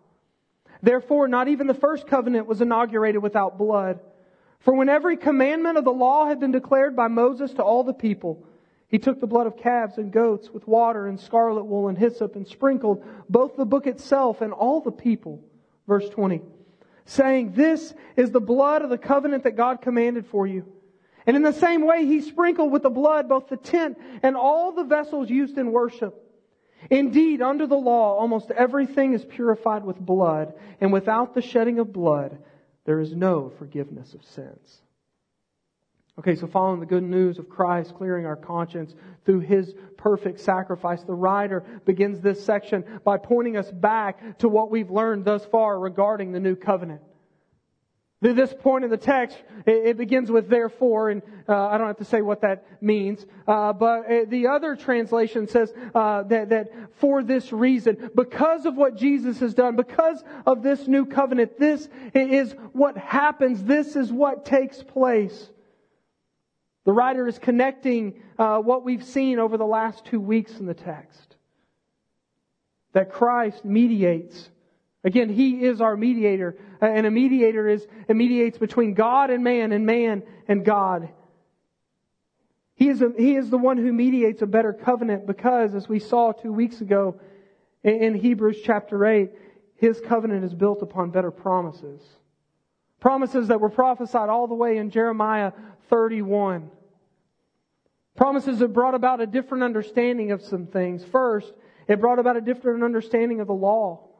Therefore, 0.81 1.27
not 1.27 1.47
even 1.47 1.67
the 1.67 1.73
first 1.73 2.07
covenant 2.07 2.47
was 2.47 2.61
inaugurated 2.61 3.21
without 3.21 3.57
blood. 3.57 3.99
For 4.59 4.73
when 4.75 4.89
every 4.89 5.17
commandment 5.17 5.77
of 5.77 5.85
the 5.85 5.91
law 5.91 6.25
had 6.25 6.39
been 6.39 6.51
declared 6.51 6.95
by 6.95 7.07
Moses 7.07 7.53
to 7.53 7.63
all 7.63 7.83
the 7.83 7.93
people, 7.93 8.45
he 8.87 8.99
took 8.99 9.19
the 9.19 9.27
blood 9.27 9.47
of 9.47 9.57
calves 9.57 9.97
and 9.97 10.11
goats 10.11 10.49
with 10.49 10.67
water 10.67 11.07
and 11.07 11.19
scarlet 11.19 11.63
wool 11.63 11.87
and 11.87 11.97
hyssop 11.97 12.35
and 12.35 12.47
sprinkled 12.47 13.03
both 13.29 13.55
the 13.55 13.65
book 13.65 13.87
itself 13.87 14.41
and 14.41 14.53
all 14.53 14.81
the 14.81 14.91
people. 14.91 15.41
Verse 15.87 16.09
20. 16.09 16.41
Saying, 17.05 17.53
This 17.53 17.93
is 18.15 18.31
the 18.31 18.41
blood 18.41 18.81
of 18.81 18.89
the 18.89 18.97
covenant 18.97 19.43
that 19.43 19.55
God 19.55 19.81
commanded 19.81 20.27
for 20.27 20.45
you. 20.45 20.65
And 21.25 21.35
in 21.35 21.43
the 21.43 21.53
same 21.53 21.85
way, 21.85 22.05
he 22.05 22.21
sprinkled 22.21 22.71
with 22.71 22.83
the 22.83 22.89
blood 22.89 23.29
both 23.29 23.47
the 23.47 23.57
tent 23.57 23.97
and 24.23 24.35
all 24.35 24.71
the 24.71 24.83
vessels 24.83 25.29
used 25.29 25.57
in 25.57 25.71
worship. 25.71 26.30
Indeed, 26.89 27.41
under 27.41 27.67
the 27.67 27.75
law, 27.75 28.17
almost 28.17 28.51
everything 28.51 29.13
is 29.13 29.23
purified 29.23 29.83
with 29.83 29.99
blood, 29.99 30.53
and 30.79 30.91
without 30.91 31.33
the 31.33 31.41
shedding 31.41 31.79
of 31.79 31.93
blood, 31.93 32.37
there 32.85 32.99
is 32.99 33.15
no 33.15 33.51
forgiveness 33.57 34.13
of 34.13 34.23
sins. 34.23 34.81
Okay, 36.19 36.35
so 36.35 36.45
following 36.45 36.79
the 36.79 36.85
good 36.85 37.03
news 37.03 37.39
of 37.39 37.49
Christ, 37.49 37.95
clearing 37.95 38.25
our 38.25 38.35
conscience 38.35 38.95
through 39.25 39.39
His 39.41 39.73
perfect 39.97 40.39
sacrifice, 40.39 41.03
the 41.03 41.13
writer 41.13 41.63
begins 41.85 42.19
this 42.19 42.43
section 42.43 42.83
by 43.03 43.17
pointing 43.17 43.57
us 43.57 43.71
back 43.71 44.37
to 44.39 44.49
what 44.49 44.71
we've 44.71 44.91
learned 44.91 45.25
thus 45.25 45.45
far 45.45 45.79
regarding 45.79 46.31
the 46.31 46.39
new 46.39 46.55
covenant. 46.55 47.01
This 48.21 48.53
point 48.53 48.83
in 48.83 48.91
the 48.91 48.97
text, 48.97 49.35
it 49.65 49.97
begins 49.97 50.29
with 50.29 50.47
therefore, 50.47 51.09
and 51.09 51.23
uh, 51.49 51.69
I 51.69 51.79
don't 51.79 51.87
have 51.87 51.97
to 51.97 52.05
say 52.05 52.21
what 52.21 52.41
that 52.41 52.65
means, 52.79 53.25
uh, 53.47 53.73
but 53.73 54.05
uh, 54.05 54.25
the 54.27 54.45
other 54.45 54.75
translation 54.75 55.47
says 55.47 55.73
uh, 55.95 56.21
that, 56.23 56.49
that 56.49 56.71
for 56.99 57.23
this 57.23 57.51
reason, 57.51 58.11
because 58.13 58.67
of 58.67 58.75
what 58.75 58.95
Jesus 58.95 59.39
has 59.39 59.55
done, 59.55 59.75
because 59.75 60.23
of 60.45 60.61
this 60.61 60.87
new 60.87 61.07
covenant, 61.07 61.57
this 61.57 61.89
is 62.13 62.53
what 62.73 62.95
happens, 62.95 63.63
this 63.63 63.95
is 63.95 64.11
what 64.11 64.45
takes 64.45 64.83
place. 64.83 65.49
The 66.85 66.93
writer 66.93 67.27
is 67.27 67.39
connecting 67.39 68.21
uh, 68.37 68.59
what 68.59 68.83
we've 68.83 69.03
seen 69.03 69.39
over 69.39 69.57
the 69.57 69.65
last 69.65 70.05
two 70.05 70.19
weeks 70.19 70.59
in 70.59 70.67
the 70.67 70.75
text. 70.75 71.37
That 72.93 73.11
Christ 73.11 73.65
mediates. 73.65 74.49
Again, 75.03 75.29
He 75.29 75.63
is 75.65 75.81
our 75.81 75.97
mediator. 75.97 76.57
Uh, 76.81 76.85
and 76.85 77.05
a 77.05 77.11
mediator 77.11 77.67
is, 77.67 77.85
it 78.07 78.15
mediates 78.15 78.57
between 78.57 78.93
God 78.93 79.29
and 79.29 79.43
man 79.43 79.71
and 79.71 79.85
man 79.85 80.23
and 80.47 80.63
God. 80.63 81.09
He 82.75 82.89
is, 82.89 83.01
a, 83.01 83.11
he 83.17 83.35
is 83.35 83.49
the 83.49 83.57
one 83.57 83.77
who 83.77 83.93
mediates 83.93 84.41
a 84.41 84.47
better 84.47 84.73
covenant 84.73 85.27
because, 85.27 85.75
as 85.75 85.87
we 85.87 85.99
saw 85.99 86.31
two 86.31 86.51
weeks 86.51 86.81
ago 86.81 87.19
in, 87.83 88.03
in 88.03 88.15
Hebrews 88.15 88.57
chapter 88.63 89.05
8, 89.05 89.31
His 89.75 89.99
covenant 89.99 90.43
is 90.45 90.53
built 90.53 90.81
upon 90.81 91.11
better 91.11 91.31
promises. 91.31 92.01
Promises 92.99 93.47
that 93.47 93.59
were 93.59 93.69
prophesied 93.69 94.29
all 94.29 94.47
the 94.47 94.55
way 94.55 94.77
in 94.77 94.89
Jeremiah 94.91 95.51
31. 95.89 96.71
Promises 98.15 98.59
that 98.59 98.69
brought 98.69 98.93
about 98.93 99.21
a 99.21 99.27
different 99.27 99.63
understanding 99.63 100.31
of 100.31 100.41
some 100.41 100.67
things. 100.67 101.03
First, 101.03 101.53
it 101.87 101.99
brought 101.99 102.19
about 102.19 102.37
a 102.37 102.41
different 102.41 102.83
understanding 102.83 103.41
of 103.41 103.47
the 103.47 103.53
law. 103.53 104.10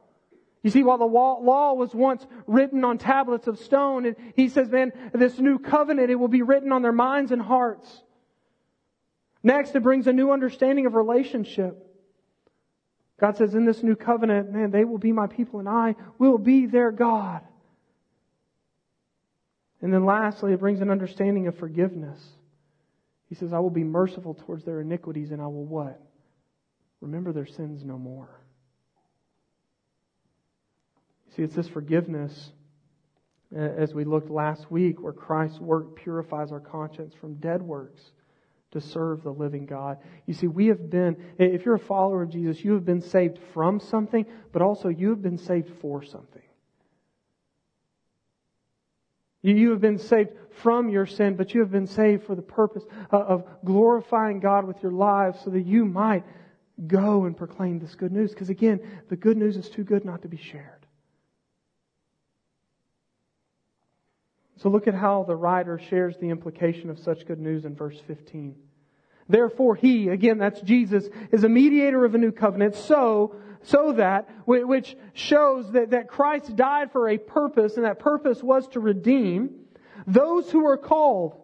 You 0.62 0.70
see, 0.70 0.84
while 0.84 0.98
the 0.98 1.04
law 1.04 1.74
was 1.74 1.92
once 1.92 2.24
written 2.46 2.84
on 2.84 2.98
tablets 2.98 3.48
of 3.48 3.58
stone, 3.58 4.06
and 4.06 4.16
he 4.36 4.48
says, 4.48 4.68
man, 4.70 4.92
this 5.12 5.38
new 5.38 5.58
covenant, 5.58 6.10
it 6.10 6.14
will 6.14 6.28
be 6.28 6.42
written 6.42 6.70
on 6.70 6.82
their 6.82 6.92
minds 6.92 7.32
and 7.32 7.42
hearts. 7.42 8.02
Next, 9.42 9.74
it 9.74 9.82
brings 9.82 10.06
a 10.06 10.12
new 10.12 10.30
understanding 10.30 10.86
of 10.86 10.94
relationship. 10.94 11.84
God 13.20 13.36
says, 13.36 13.54
in 13.54 13.64
this 13.64 13.82
new 13.82 13.96
covenant, 13.96 14.52
man, 14.52 14.70
they 14.70 14.84
will 14.84 14.98
be 14.98 15.12
my 15.12 15.26
people 15.26 15.58
and 15.58 15.68
I 15.68 15.96
will 16.18 16.38
be 16.38 16.66
their 16.66 16.92
God. 16.92 17.42
And 19.80 19.92
then 19.92 20.04
lastly, 20.04 20.52
it 20.52 20.60
brings 20.60 20.80
an 20.80 20.90
understanding 20.90 21.48
of 21.48 21.56
forgiveness. 21.58 22.20
He 23.28 23.34
says, 23.34 23.52
I 23.52 23.58
will 23.58 23.70
be 23.70 23.84
merciful 23.84 24.34
towards 24.34 24.64
their 24.64 24.80
iniquities 24.80 25.32
and 25.32 25.42
I 25.42 25.46
will 25.46 25.64
what? 25.64 26.00
Remember 27.00 27.32
their 27.32 27.46
sins 27.46 27.84
no 27.84 27.98
more. 27.98 28.41
See, 31.34 31.42
it's 31.42 31.54
this 31.54 31.68
forgiveness, 31.68 32.52
as 33.54 33.94
we 33.94 34.04
looked 34.04 34.30
last 34.30 34.70
week, 34.70 35.02
where 35.02 35.12
Christ's 35.12 35.60
work 35.60 35.96
purifies 35.96 36.52
our 36.52 36.60
conscience 36.60 37.14
from 37.20 37.34
dead 37.34 37.62
works 37.62 38.02
to 38.72 38.80
serve 38.80 39.22
the 39.22 39.30
living 39.30 39.66
God. 39.66 39.98
You 40.26 40.34
see, 40.34 40.46
we 40.46 40.66
have 40.66 40.90
been, 40.90 41.16
if 41.38 41.64
you're 41.64 41.74
a 41.74 41.78
follower 41.78 42.22
of 42.22 42.30
Jesus, 42.30 42.64
you 42.64 42.72
have 42.72 42.84
been 42.84 43.02
saved 43.02 43.38
from 43.52 43.80
something, 43.80 44.26
but 44.52 44.62
also 44.62 44.88
you 44.88 45.10
have 45.10 45.22
been 45.22 45.38
saved 45.38 45.70
for 45.80 46.02
something. 46.02 46.42
You 49.42 49.70
have 49.70 49.80
been 49.80 49.98
saved 49.98 50.30
from 50.62 50.88
your 50.88 51.04
sin, 51.04 51.34
but 51.36 51.52
you 51.52 51.60
have 51.60 51.70
been 51.70 51.86
saved 51.86 52.24
for 52.24 52.34
the 52.34 52.42
purpose 52.42 52.84
uh, 53.12 53.16
of 53.16 53.44
glorifying 53.64 54.38
God 54.38 54.66
with 54.66 54.82
your 54.82 54.92
lives 54.92 55.40
so 55.44 55.50
that 55.50 55.62
you 55.62 55.84
might 55.84 56.24
go 56.86 57.24
and 57.24 57.36
proclaim 57.36 57.78
this 57.80 57.94
good 57.94 58.12
news. 58.12 58.30
Because 58.30 58.50
again, 58.50 58.80
the 59.08 59.16
good 59.16 59.36
news 59.36 59.56
is 59.56 59.68
too 59.68 59.82
good 59.82 60.04
not 60.04 60.22
to 60.22 60.28
be 60.28 60.36
shared. 60.36 60.81
So 64.62 64.68
look 64.68 64.86
at 64.86 64.94
how 64.94 65.24
the 65.24 65.34
writer 65.34 65.80
shares 65.90 66.16
the 66.18 66.30
implication 66.30 66.88
of 66.88 67.00
such 67.00 67.26
good 67.26 67.40
news 67.40 67.64
in 67.64 67.74
verse 67.74 67.98
15. 68.06 68.54
Therefore, 69.28 69.74
he, 69.74 70.08
again, 70.08 70.38
that's 70.38 70.60
Jesus, 70.60 71.08
is 71.32 71.42
a 71.42 71.48
mediator 71.48 72.04
of 72.04 72.14
a 72.14 72.18
new 72.18 72.30
covenant, 72.30 72.76
so 72.76 73.34
so 73.64 73.92
that, 73.92 74.28
which 74.46 74.96
shows 75.14 75.70
that, 75.72 75.90
that 75.90 76.08
Christ 76.08 76.54
died 76.56 76.92
for 76.92 77.08
a 77.08 77.18
purpose, 77.18 77.76
and 77.76 77.84
that 77.86 77.98
purpose 77.98 78.42
was 78.42 78.68
to 78.68 78.80
redeem 78.80 79.50
those 80.06 80.50
who 80.50 80.66
are 80.66 80.76
called 80.76 81.40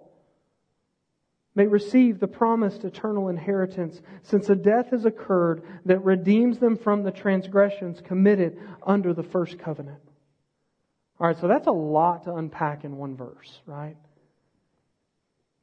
may 1.55 1.67
receive 1.67 2.21
the 2.21 2.29
promised 2.29 2.85
eternal 2.85 3.29
inheritance, 3.29 4.01
since 4.23 4.49
a 4.49 4.55
death 4.55 4.91
has 4.91 5.05
occurred 5.05 5.63
that 5.87 6.05
redeems 6.05 6.59
them 6.59 6.77
from 6.77 7.03
the 7.03 7.11
transgressions 7.11 8.01
committed 8.01 8.59
under 8.85 9.13
the 9.13 9.25
first 9.25 9.59
covenant. 9.59 10.08
All 11.21 11.27
right, 11.27 11.39
so 11.39 11.49
that's 11.49 11.67
a 11.67 11.73
lot 11.73 12.25
to 12.25 12.35
unpack 12.35 12.85
in 12.85 12.97
one 12.97 13.17
verse, 13.17 13.61
right? 13.67 13.97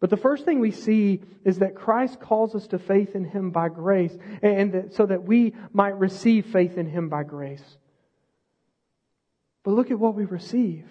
But 0.02 0.10
the 0.10 0.18
first 0.18 0.44
thing 0.44 0.60
we 0.60 0.72
see 0.72 1.22
is 1.46 1.60
that 1.60 1.76
Christ 1.76 2.20
calls 2.20 2.54
us 2.54 2.68
to 2.68 2.80
faith 2.80 3.16
in 3.16 3.24
Him 3.24 3.52
by 3.52 3.70
grace, 3.70 4.16
and 4.42 4.74
that, 4.74 4.94
so 4.94 5.06
that 5.06 5.24
we 5.24 5.54
might 5.72 5.98
receive 5.98 6.48
faith 6.48 6.78
in 6.78 6.88
Him 6.88 7.08
by 7.08 7.24
grace. 7.24 7.64
But 9.64 9.72
look 9.72 9.92
at 9.92 9.98
what 9.98 10.14
we 10.14 10.26
receive. 10.26 10.86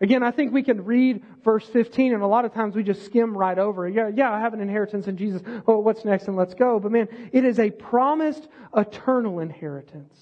Again, 0.00 0.22
I 0.22 0.30
think 0.30 0.52
we 0.52 0.62
can 0.62 0.84
read 0.84 1.22
verse 1.42 1.66
15, 1.66 2.12
and 2.12 2.22
a 2.22 2.26
lot 2.26 2.44
of 2.44 2.52
times 2.52 2.74
we 2.74 2.82
just 2.82 3.04
skim 3.04 3.34
right 3.34 3.58
over. 3.58 3.88
Yeah, 3.88 4.10
yeah, 4.14 4.30
I 4.30 4.40
have 4.40 4.52
an 4.52 4.60
inheritance 4.60 5.06
in 5.06 5.16
Jesus. 5.16 5.40
Oh, 5.66 5.78
what's 5.78 6.04
next? 6.04 6.28
And 6.28 6.36
let's 6.36 6.52
go. 6.52 6.78
But 6.78 6.92
man, 6.92 7.08
it 7.32 7.44
is 7.44 7.58
a 7.58 7.70
promised 7.70 8.48
eternal 8.76 9.38
inheritance. 9.38 10.14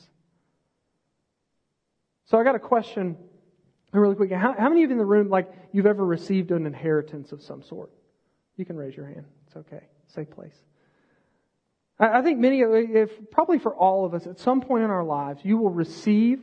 So 2.26 2.38
I 2.38 2.44
got 2.44 2.54
a 2.54 2.60
question 2.60 3.16
really 3.92 4.14
quick. 4.14 4.32
How, 4.32 4.54
how 4.58 4.68
many 4.68 4.82
of 4.82 4.90
you 4.90 4.94
in 4.94 4.98
the 4.98 5.04
room, 5.04 5.28
like, 5.28 5.52
you've 5.72 5.86
ever 5.86 6.04
received 6.04 6.50
an 6.50 6.66
inheritance 6.66 7.32
of 7.32 7.42
some 7.42 7.62
sort? 7.62 7.90
You 8.56 8.64
can 8.64 8.76
raise 8.76 8.96
your 8.96 9.06
hand. 9.06 9.26
It's 9.46 9.56
okay. 9.56 9.84
Safe 10.08 10.30
place. 10.30 10.54
I, 11.98 12.18
I 12.18 12.22
think 12.22 12.38
many, 12.38 12.60
if 12.60 13.10
probably 13.30 13.58
for 13.58 13.74
all 13.74 14.04
of 14.04 14.14
us, 14.14 14.26
at 14.26 14.38
some 14.40 14.60
point 14.60 14.84
in 14.84 14.90
our 14.90 15.04
lives, 15.04 15.40
you 15.44 15.58
will 15.58 15.70
receive 15.70 16.40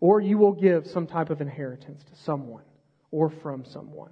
or 0.00 0.20
you 0.20 0.38
will 0.38 0.52
give 0.52 0.86
some 0.86 1.06
type 1.06 1.30
of 1.30 1.40
inheritance 1.40 2.02
to 2.04 2.16
someone 2.22 2.64
or 3.10 3.30
from 3.30 3.64
someone. 3.64 4.10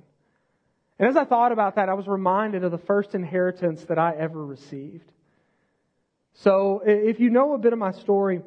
And 0.99 1.09
as 1.09 1.17
I 1.17 1.25
thought 1.25 1.53
about 1.53 1.77
that, 1.77 1.89
I 1.89 1.95
was 1.95 2.07
reminded 2.07 2.63
of 2.65 2.71
the 2.71 2.79
first 2.79 3.15
inheritance 3.15 3.85
that 3.85 3.99
I 3.99 4.15
ever 4.17 4.45
received. 4.45 5.11
So, 6.35 6.83
if 6.87 7.21
you 7.21 7.29
know 7.29 7.53
a 7.55 7.59
bit 7.59 7.73
of 7.73 7.79
my 7.79 7.93
story, 7.93 8.41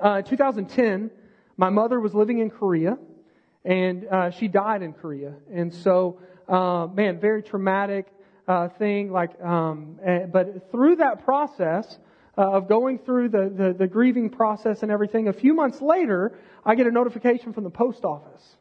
uh, 0.00 0.22
2010, 0.22 1.10
my 1.56 1.70
mother 1.70 2.00
was 2.00 2.14
living 2.14 2.38
in 2.38 2.50
Korea, 2.50 2.98
and 3.64 4.06
uh, 4.06 4.30
she 4.30 4.48
died 4.48 4.82
in 4.82 4.92
Korea. 4.92 5.34
And 5.52 5.72
so, 5.72 6.20
uh, 6.48 6.86
man, 6.92 7.18
very 7.20 7.42
traumatic 7.42 8.06
uh, 8.46 8.68
thing. 8.68 9.12
Like, 9.12 9.40
um, 9.42 9.98
eh, 10.04 10.26
but 10.26 10.70
through 10.70 10.96
that 10.96 11.24
process 11.24 11.98
uh, 12.36 12.52
of 12.52 12.68
going 12.68 12.98
through 12.98 13.30
the, 13.30 13.52
the 13.54 13.74
the 13.76 13.86
grieving 13.86 14.30
process 14.30 14.82
and 14.82 14.92
everything, 14.92 15.28
a 15.28 15.32
few 15.32 15.54
months 15.54 15.80
later, 15.80 16.38
I 16.64 16.74
get 16.74 16.86
a 16.86 16.90
notification 16.90 17.52
from 17.52 17.64
the 17.64 17.70
post 17.70 18.04
office, 18.04 18.56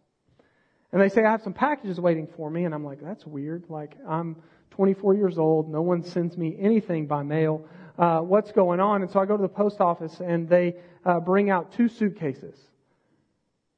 and 0.92 1.02
they 1.02 1.10
say 1.10 1.24
I 1.24 1.32
have 1.32 1.44
some 1.44 1.54
packages 1.54 2.00
waiting 2.00 2.28
for 2.36 2.50
me, 2.50 2.66
and 2.66 2.74
I'm 2.74 2.84
like, 2.84 3.02
that's 3.02 3.26
weird. 3.26 3.66
Like, 3.70 3.96
I'm 4.08 4.38
24 4.72 5.16
years 5.16 5.38
old. 5.38 5.70
No 5.70 5.82
one 5.82 6.04
sends 6.04 6.38
me 6.38 6.56
anything 6.60 7.08
by 7.08 7.24
mail. 7.24 7.66
Uh, 7.98 8.20
what's 8.20 8.52
going 8.52 8.80
on? 8.80 9.02
And 9.02 9.10
so 9.12 9.20
I 9.20 9.26
go 9.26 9.36
to 9.36 9.42
the 9.42 9.50
post 9.50 9.82
office, 9.82 10.20
and 10.20 10.48
they 10.48 10.76
uh, 11.06 11.20
bring 11.20 11.50
out 11.50 11.72
two 11.72 11.90
suitcases. 11.90 12.56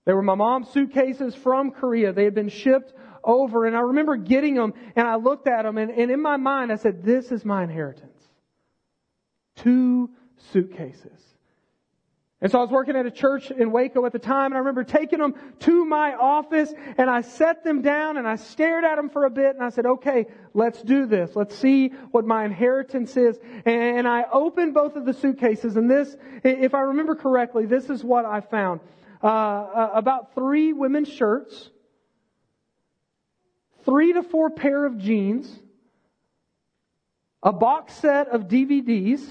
They 0.05 0.13
were 0.13 0.21
my 0.21 0.35
mom's 0.35 0.69
suitcases 0.69 1.35
from 1.35 1.71
Korea. 1.71 2.11
They 2.11 2.23
had 2.23 2.35
been 2.35 2.49
shipped 2.49 2.93
over, 3.23 3.65
and 3.65 3.75
I 3.75 3.81
remember 3.81 4.15
getting 4.17 4.55
them, 4.55 4.73
and 4.95 5.07
I 5.07 5.15
looked 5.15 5.47
at 5.47 5.63
them, 5.63 5.77
and, 5.77 5.91
and 5.91 6.11
in 6.11 6.21
my 6.21 6.37
mind, 6.37 6.71
I 6.71 6.75
said, 6.75 7.03
This 7.03 7.31
is 7.31 7.45
my 7.45 7.63
inheritance. 7.63 8.17
Two 9.57 10.09
suitcases. 10.51 11.21
And 12.41 12.49
so 12.49 12.59
I 12.59 12.61
was 12.61 12.71
working 12.71 12.95
at 12.95 13.05
a 13.05 13.11
church 13.11 13.51
in 13.51 13.71
Waco 13.71 14.05
at 14.05 14.13
the 14.13 14.19
time, 14.19 14.47
and 14.47 14.55
I 14.55 14.59
remember 14.59 14.85
taking 14.85 15.19
them 15.19 15.35
to 15.59 15.83
my 15.83 16.13
office, 16.13 16.73
and 16.97 17.09
I 17.09 17.19
set 17.19 17.65
them 17.65 17.81
down, 17.81 18.15
and 18.15 18.25
I 18.25 18.37
stared 18.37 18.85
at 18.85 18.95
them 18.95 19.09
for 19.09 19.25
a 19.25 19.29
bit, 19.29 19.55
and 19.55 19.63
I 19.63 19.69
said, 19.69 19.85
okay, 19.85 20.25
let's 20.53 20.81
do 20.81 21.05
this. 21.05 21.35
Let's 21.35 21.53
see 21.57 21.89
what 22.11 22.25
my 22.25 22.45
inheritance 22.45 23.17
is. 23.17 23.37
And 23.65 24.07
I 24.07 24.23
opened 24.31 24.73
both 24.73 24.95
of 24.95 25.05
the 25.05 25.13
suitcases, 25.13 25.75
and 25.75 25.91
this, 25.91 26.15
if 26.43 26.73
I 26.73 26.79
remember 26.81 27.15
correctly, 27.15 27.65
this 27.65 27.89
is 27.89 28.05
what 28.05 28.23
I 28.23 28.39
found 28.39 28.79
uh, 29.21 29.27
uh, 29.27 29.91
about 29.95 30.33
three 30.33 30.71
women's 30.71 31.09
shirts, 31.09 31.69
three 33.83 34.13
to 34.13 34.23
four 34.23 34.49
pair 34.49 34.85
of 34.85 34.97
jeans, 34.97 35.53
a 37.43 37.51
box 37.51 37.95
set 37.95 38.29
of 38.29 38.43
DVDs, 38.47 39.25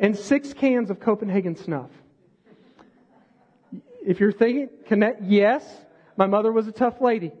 and 0.00 0.16
six 0.16 0.52
cans 0.52 0.90
of 0.90 0.98
Copenhagen 0.98 1.54
snuff. 1.54 1.90
If 4.04 4.18
you're 4.18 4.32
thinking, 4.32 4.68
connect, 4.86 5.22
yes, 5.22 5.64
my 6.16 6.26
mother 6.26 6.50
was 6.50 6.66
a 6.66 6.72
tough 6.72 7.00
lady. 7.00 7.30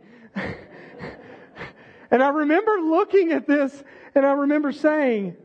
And 2.10 2.22
I 2.22 2.28
remember 2.28 2.72
looking 2.82 3.32
at 3.32 3.46
this 3.46 3.84
and 4.14 4.26
I 4.26 4.32
remember 4.32 4.72
saying, 4.72 5.36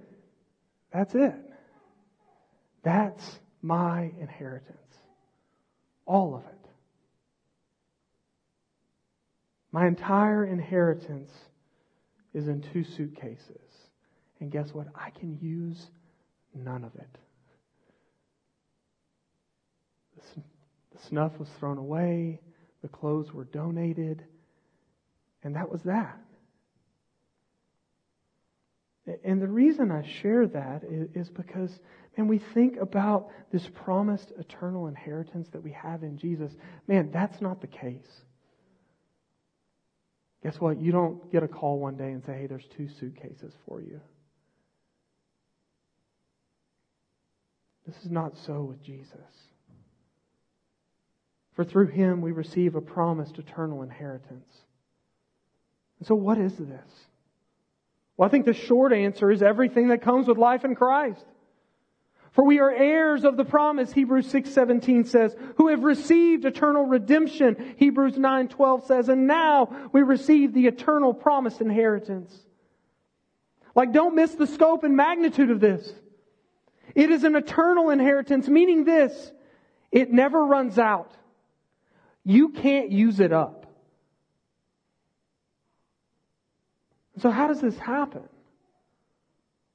that's 0.92 1.14
it. 1.14 1.36
That's 2.84 3.40
my 3.62 4.12
inheritance. 4.20 4.78
All 6.06 6.36
of 6.36 6.44
it. 6.44 6.52
My 9.72 9.88
entire 9.88 10.46
inheritance 10.46 11.32
is 12.34 12.48
in 12.48 12.62
two 12.62 12.84
suitcases. 12.84 13.50
And 14.40 14.52
guess 14.52 14.74
what? 14.74 14.88
I 14.96 15.10
can 15.12 15.38
use 15.42 15.90
none 16.56 16.84
of 16.84 16.96
it. 16.96 17.18
The 20.94 21.08
snuff 21.10 21.38
was 21.38 21.50
thrown 21.60 21.78
away, 21.78 22.40
the 22.82 22.88
clothes 22.88 23.34
were 23.34 23.44
donated, 23.44 24.24
and 25.44 25.56
that 25.56 25.72
was 25.72 25.82
that. 25.84 26.18
And 29.24 29.40
the 29.42 29.48
reason 29.48 29.92
I 29.92 30.02
share 30.22 30.48
that 30.48 30.84
is 31.14 31.30
because, 31.30 31.70
man, 32.18 32.28
we 32.28 32.40
think 32.40 32.78
about 32.78 33.30
this 33.52 33.68
promised 33.74 34.32
eternal 34.40 34.88
inheritance 34.88 35.48
that 35.52 35.62
we 35.62 35.72
have 35.74 36.02
in 36.02 36.18
Jesus. 36.18 36.52
Man, 36.88 37.12
that's 37.12 37.40
not 37.40 37.62
the 37.62 37.68
case. 37.68 38.08
Guess 40.42 40.60
what? 40.60 40.80
You 40.80 40.92
don't 40.92 41.32
get 41.32 41.44
a 41.44 41.48
call 41.48 41.80
one 41.80 41.98
day 41.98 42.12
and 42.12 42.24
say, 42.24 42.34
hey, 42.34 42.48
there's 42.48 42.66
two 42.76 42.88
suitcases 43.00 43.54
for 43.68 43.82
you. 43.82 44.00
This 47.86 47.98
is 48.04 48.12
not 48.12 48.38
so 48.38 48.64
with 48.64 48.82
Jesus. 48.84 49.12
For 51.54 51.64
through 51.64 51.88
him 51.88 52.22
we 52.22 52.32
receive 52.32 52.76
a 52.76 52.82
promised 52.82 53.38
eternal 53.38 53.82
inheritance. 53.82 54.50
And 56.00 56.08
so, 56.08 56.16
what 56.16 56.38
is 56.38 56.56
this? 56.58 57.08
Well, 58.18 58.28
I 58.28 58.32
think 58.32 58.46
the 58.46 58.54
short 58.54 58.94
answer 58.94 59.32
is 59.32 59.42
everything 59.42 59.90
that 59.90 60.02
comes 60.02 60.28
with 60.28 60.38
life 60.38 60.66
in 60.66 60.76
Christ. 60.76 61.26
For 62.32 62.44
we 62.44 62.60
are 62.60 62.70
heirs 62.70 63.24
of 63.24 63.38
the 63.38 63.46
promise, 63.46 63.94
Hebrews 63.94 64.32
6:17 64.32 65.08
says, 65.08 65.36
who 65.56 65.70
have 65.70 65.84
received 65.84 66.44
eternal 66.44 66.86
redemption, 66.86 67.76
Hebrews 67.78 68.16
9:12 68.16 68.88
says, 68.88 69.08
and 69.08 69.26
now 69.26 69.90
we 69.94 70.02
receive 70.02 70.54
the 70.54 70.68
eternal 70.68 71.14
promised 71.14 71.62
inheritance. 71.62 72.38
Like 73.74 73.94
don't 73.94 74.16
miss 74.16 74.36
the 74.36 74.48
scope 74.48 74.84
and 74.84 74.98
magnitude 74.98 75.50
of 75.50 75.62
this. 75.62 75.94
It 76.96 77.12
is 77.12 77.26
an 77.26 77.36
eternal 77.36 77.90
inheritance, 77.90 78.48
meaning 78.48 78.86
this, 78.86 79.32
it 79.92 80.12
never 80.12 80.44
runs 80.44 80.80
out. 80.80 81.12
You 82.24 82.50
can't 82.50 82.92
use 82.92 83.20
it 83.20 83.32
up. 83.34 83.68
So 87.20 87.30
how 87.30 87.48
does 87.48 87.62
this 87.62 87.78
happen? 87.78 88.24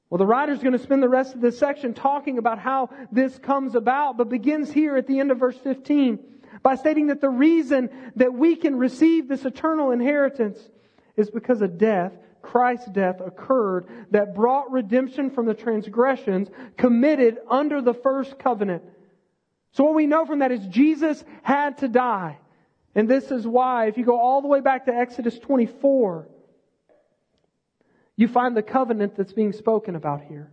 Well, 0.09 0.19
the 0.19 0.27
writer's 0.27 0.59
going 0.59 0.73
to 0.73 0.79
spend 0.79 1.03
the 1.03 1.09
rest 1.09 1.35
of 1.35 1.41
this 1.41 1.59
section 1.59 1.95
talking 1.95 2.39
about 2.39 2.59
how 2.59 2.91
this 3.13 3.39
comes 3.39 3.77
about, 3.77 4.17
but 4.17 4.29
begins 4.29 4.73
here 4.73 4.97
at 4.97 5.07
the 5.07 5.21
end 5.21 5.31
of 5.31 5.39
verse 5.39 5.57
15 5.57 6.19
by 6.63 6.75
stating 6.75 7.07
that 7.07 7.21
the 7.21 7.31
reason 7.31 7.91
that 8.17 8.35
we 8.35 8.57
can 8.57 8.77
receive 8.77 9.29
this 9.29 9.45
eternal 9.45 9.93
inheritance 9.93 10.59
is 11.17 11.31
because 11.31 11.63
of 11.63 11.79
death, 11.79 12.13
Christ's 12.43 12.89
death 12.91 13.21
occurred 13.21 13.87
that 14.11 14.35
brought 14.35 14.71
redemption 14.71 15.31
from 15.31 15.47
the 15.47 15.55
transgressions 15.55 16.49
committed 16.77 17.39
under 17.49 17.81
the 17.81 17.95
first 17.95 18.39
covenant. 18.39 18.83
So 19.73 19.85
what 19.85 19.95
we 19.95 20.07
know 20.07 20.27
from 20.27 20.41
that 20.41 20.53
is 20.53 20.67
Jesus 20.67 21.23
had 21.43 21.79
to 21.79 21.89
die. 21.89 22.39
And 22.95 23.09
this 23.09 23.31
is 23.31 23.47
why, 23.47 23.87
if 23.87 23.99
you 23.99 24.05
go 24.05 24.19
all 24.19 24.43
the 24.43 24.49
way 24.49 24.61
back 24.61 24.87
to 24.87 24.93
Exodus 24.93 25.39
24, 25.39 26.29
you 28.17 28.29
find 28.29 28.57
the 28.57 28.63
covenant 28.63 29.17
that's 29.17 29.33
being 29.33 29.53
spoken 29.53 29.95
about 29.95 30.23
here. 30.23 30.51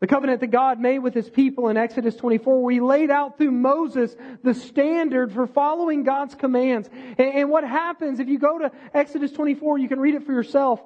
The 0.00 0.06
covenant 0.06 0.40
that 0.40 0.48
God 0.48 0.78
made 0.78 1.00
with 1.00 1.12
His 1.12 1.28
people 1.28 1.68
in 1.68 1.76
Exodus 1.76 2.14
24, 2.14 2.62
where 2.62 2.72
He 2.72 2.80
laid 2.80 3.10
out 3.10 3.36
through 3.36 3.50
Moses 3.50 4.14
the 4.44 4.54
standard 4.54 5.32
for 5.32 5.46
following 5.46 6.04
God's 6.04 6.36
commands. 6.36 6.88
And, 7.18 7.50
what 7.50 7.64
happens 7.64 8.20
if 8.20 8.28
you 8.28 8.38
go 8.38 8.58
to 8.58 8.70
Exodus 8.94 9.32
24, 9.32 9.78
you 9.78 9.88
can 9.88 9.98
read 9.98 10.14
it 10.14 10.24
for 10.24 10.32
yourself. 10.32 10.80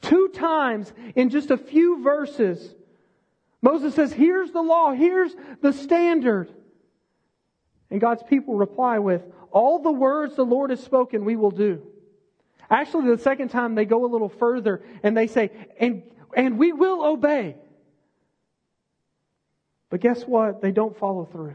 Two 0.00 0.28
times 0.28 0.92
in 1.14 1.28
just 1.28 1.50
a 1.50 1.58
few 1.58 2.02
verses, 2.02 2.74
Moses 3.60 3.94
says, 3.94 4.12
here's 4.12 4.50
the 4.50 4.62
law, 4.62 4.92
here's 4.92 5.34
the 5.60 5.72
standard. 5.72 6.50
And 7.90 8.00
God's 8.00 8.22
people 8.22 8.54
reply 8.54 8.98
with, 8.98 9.22
all 9.50 9.78
the 9.78 9.92
words 9.92 10.36
the 10.36 10.44
Lord 10.44 10.70
has 10.70 10.82
spoken, 10.82 11.24
we 11.24 11.36
will 11.36 11.50
do. 11.50 11.82
Actually, 12.70 13.14
the 13.14 13.22
second 13.22 13.48
time 13.48 13.74
they 13.74 13.84
go 13.84 14.04
a 14.04 14.10
little 14.10 14.28
further 14.28 14.82
and 15.02 15.16
they 15.16 15.26
say, 15.26 15.50
and, 15.78 16.02
and 16.34 16.58
we 16.58 16.72
will 16.72 17.04
obey. 17.04 17.56
But 19.94 20.00
guess 20.00 20.24
what? 20.24 20.60
They 20.60 20.72
don't 20.72 20.98
follow 20.98 21.24
through. 21.24 21.54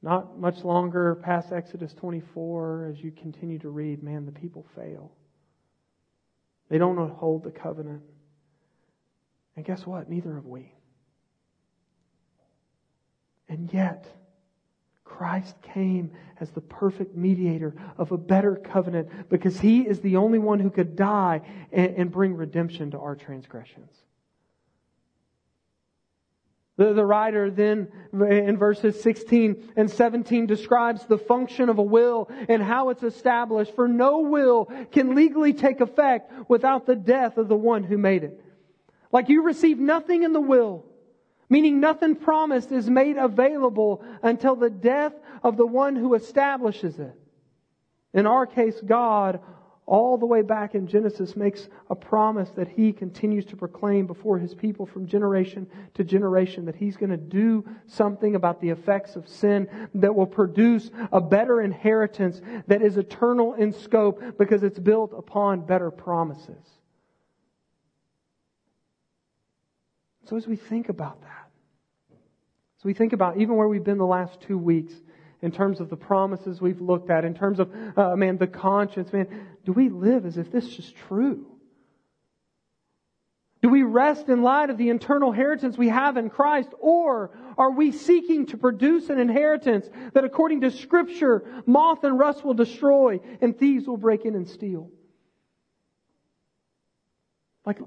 Not 0.00 0.38
much 0.38 0.62
longer 0.62 1.16
past 1.16 1.50
Exodus 1.50 1.92
24, 1.94 2.86
as 2.92 3.02
you 3.02 3.10
continue 3.10 3.58
to 3.58 3.68
read, 3.68 4.00
man, 4.00 4.24
the 4.24 4.30
people 4.30 4.64
fail. 4.76 5.10
They 6.68 6.78
don't 6.78 6.96
hold 7.10 7.42
the 7.42 7.50
covenant. 7.50 8.02
And 9.56 9.64
guess 9.64 9.84
what? 9.84 10.08
Neither 10.08 10.36
have 10.36 10.46
we. 10.46 10.72
And 13.48 13.68
yet, 13.74 14.06
Christ 15.02 15.56
came 15.62 16.12
as 16.38 16.50
the 16.50 16.60
perfect 16.60 17.16
mediator 17.16 17.74
of 17.98 18.12
a 18.12 18.18
better 18.18 18.54
covenant 18.54 19.28
because 19.28 19.58
he 19.58 19.80
is 19.80 19.98
the 19.98 20.14
only 20.14 20.38
one 20.38 20.60
who 20.60 20.70
could 20.70 20.94
die 20.94 21.40
and, 21.72 21.96
and 21.96 22.12
bring 22.12 22.34
redemption 22.36 22.92
to 22.92 23.00
our 23.00 23.16
transgressions. 23.16 24.04
The, 26.78 26.94
the 26.94 27.04
writer 27.04 27.50
then 27.50 27.88
in 28.12 28.56
verses 28.56 29.00
16 29.02 29.72
and 29.76 29.90
17 29.90 30.46
describes 30.46 31.04
the 31.04 31.18
function 31.18 31.68
of 31.68 31.78
a 31.78 31.82
will 31.82 32.30
and 32.48 32.62
how 32.62 32.88
it's 32.88 33.02
established. 33.02 33.74
For 33.74 33.86
no 33.86 34.20
will 34.20 34.70
can 34.90 35.14
legally 35.14 35.52
take 35.52 35.80
effect 35.80 36.32
without 36.48 36.86
the 36.86 36.96
death 36.96 37.36
of 37.36 37.48
the 37.48 37.56
one 37.56 37.82
who 37.82 37.98
made 37.98 38.24
it. 38.24 38.42
Like 39.10 39.28
you 39.28 39.42
receive 39.42 39.78
nothing 39.78 40.22
in 40.22 40.32
the 40.32 40.40
will, 40.40 40.86
meaning 41.50 41.80
nothing 41.80 42.16
promised 42.16 42.72
is 42.72 42.88
made 42.88 43.18
available 43.18 44.02
until 44.22 44.56
the 44.56 44.70
death 44.70 45.12
of 45.42 45.58
the 45.58 45.66
one 45.66 45.94
who 45.94 46.14
establishes 46.14 46.98
it. 46.98 47.14
In 48.14 48.26
our 48.26 48.46
case, 48.46 48.80
God 48.80 49.40
all 49.86 50.16
the 50.16 50.26
way 50.26 50.42
back 50.42 50.74
in 50.74 50.86
Genesis 50.86 51.34
makes 51.34 51.68
a 51.90 51.94
promise 51.94 52.50
that 52.50 52.68
he 52.68 52.92
continues 52.92 53.44
to 53.46 53.56
proclaim 53.56 54.06
before 54.06 54.38
his 54.38 54.54
people 54.54 54.86
from 54.86 55.06
generation 55.06 55.66
to 55.94 56.04
generation 56.04 56.64
that 56.64 56.76
he's 56.76 56.96
going 56.96 57.10
to 57.10 57.16
do 57.16 57.64
something 57.86 58.36
about 58.36 58.60
the 58.60 58.70
effects 58.70 59.16
of 59.16 59.28
sin 59.28 59.68
that 59.94 60.14
will 60.14 60.26
produce 60.26 60.90
a 61.10 61.20
better 61.20 61.60
inheritance 61.60 62.40
that 62.68 62.80
is 62.80 62.96
eternal 62.96 63.54
in 63.54 63.72
scope 63.72 64.22
because 64.38 64.62
it's 64.62 64.78
built 64.78 65.12
upon 65.16 65.60
better 65.66 65.90
promises. 65.90 66.64
So 70.26 70.36
as 70.36 70.46
we 70.46 70.54
think 70.54 70.88
about 70.88 71.20
that, 71.22 71.48
as 72.78 72.84
we 72.84 72.94
think 72.94 73.12
about 73.12 73.36
even 73.38 73.56
where 73.56 73.68
we've 73.68 73.84
been 73.84 73.98
the 73.98 74.06
last 74.06 74.40
two 74.40 74.56
weeks, 74.56 74.94
in 75.42 75.50
terms 75.50 75.80
of 75.80 75.90
the 75.90 75.96
promises 75.96 76.60
we've 76.60 76.80
looked 76.80 77.10
at, 77.10 77.24
in 77.24 77.34
terms 77.34 77.58
of, 77.58 77.70
uh, 77.96 78.16
man, 78.16 78.38
the 78.38 78.46
conscience, 78.46 79.12
man, 79.12 79.26
do 79.64 79.72
we 79.72 79.88
live 79.88 80.24
as 80.24 80.38
if 80.38 80.50
this 80.50 80.78
is 80.78 80.90
true? 81.08 81.46
Do 83.60 83.68
we 83.68 83.82
rest 83.82 84.28
in 84.28 84.42
light 84.42 84.70
of 84.70 84.78
the 84.78 84.88
internal 84.88 85.30
inheritance 85.30 85.78
we 85.78 85.88
have 85.88 86.16
in 86.16 86.30
Christ, 86.30 86.70
or 86.80 87.30
are 87.56 87.70
we 87.70 87.92
seeking 87.92 88.46
to 88.46 88.56
produce 88.56 89.08
an 89.08 89.20
inheritance 89.20 89.88
that 90.14 90.24
according 90.24 90.62
to 90.62 90.70
Scripture, 90.70 91.44
moth 91.66 92.02
and 92.02 92.18
rust 92.18 92.44
will 92.44 92.54
destroy 92.54 93.20
and 93.40 93.56
thieves 93.56 93.86
will 93.86 93.96
break 93.96 94.24
in 94.24 94.34
and 94.34 94.48
steal? 94.48 94.90
Like, 97.64 97.78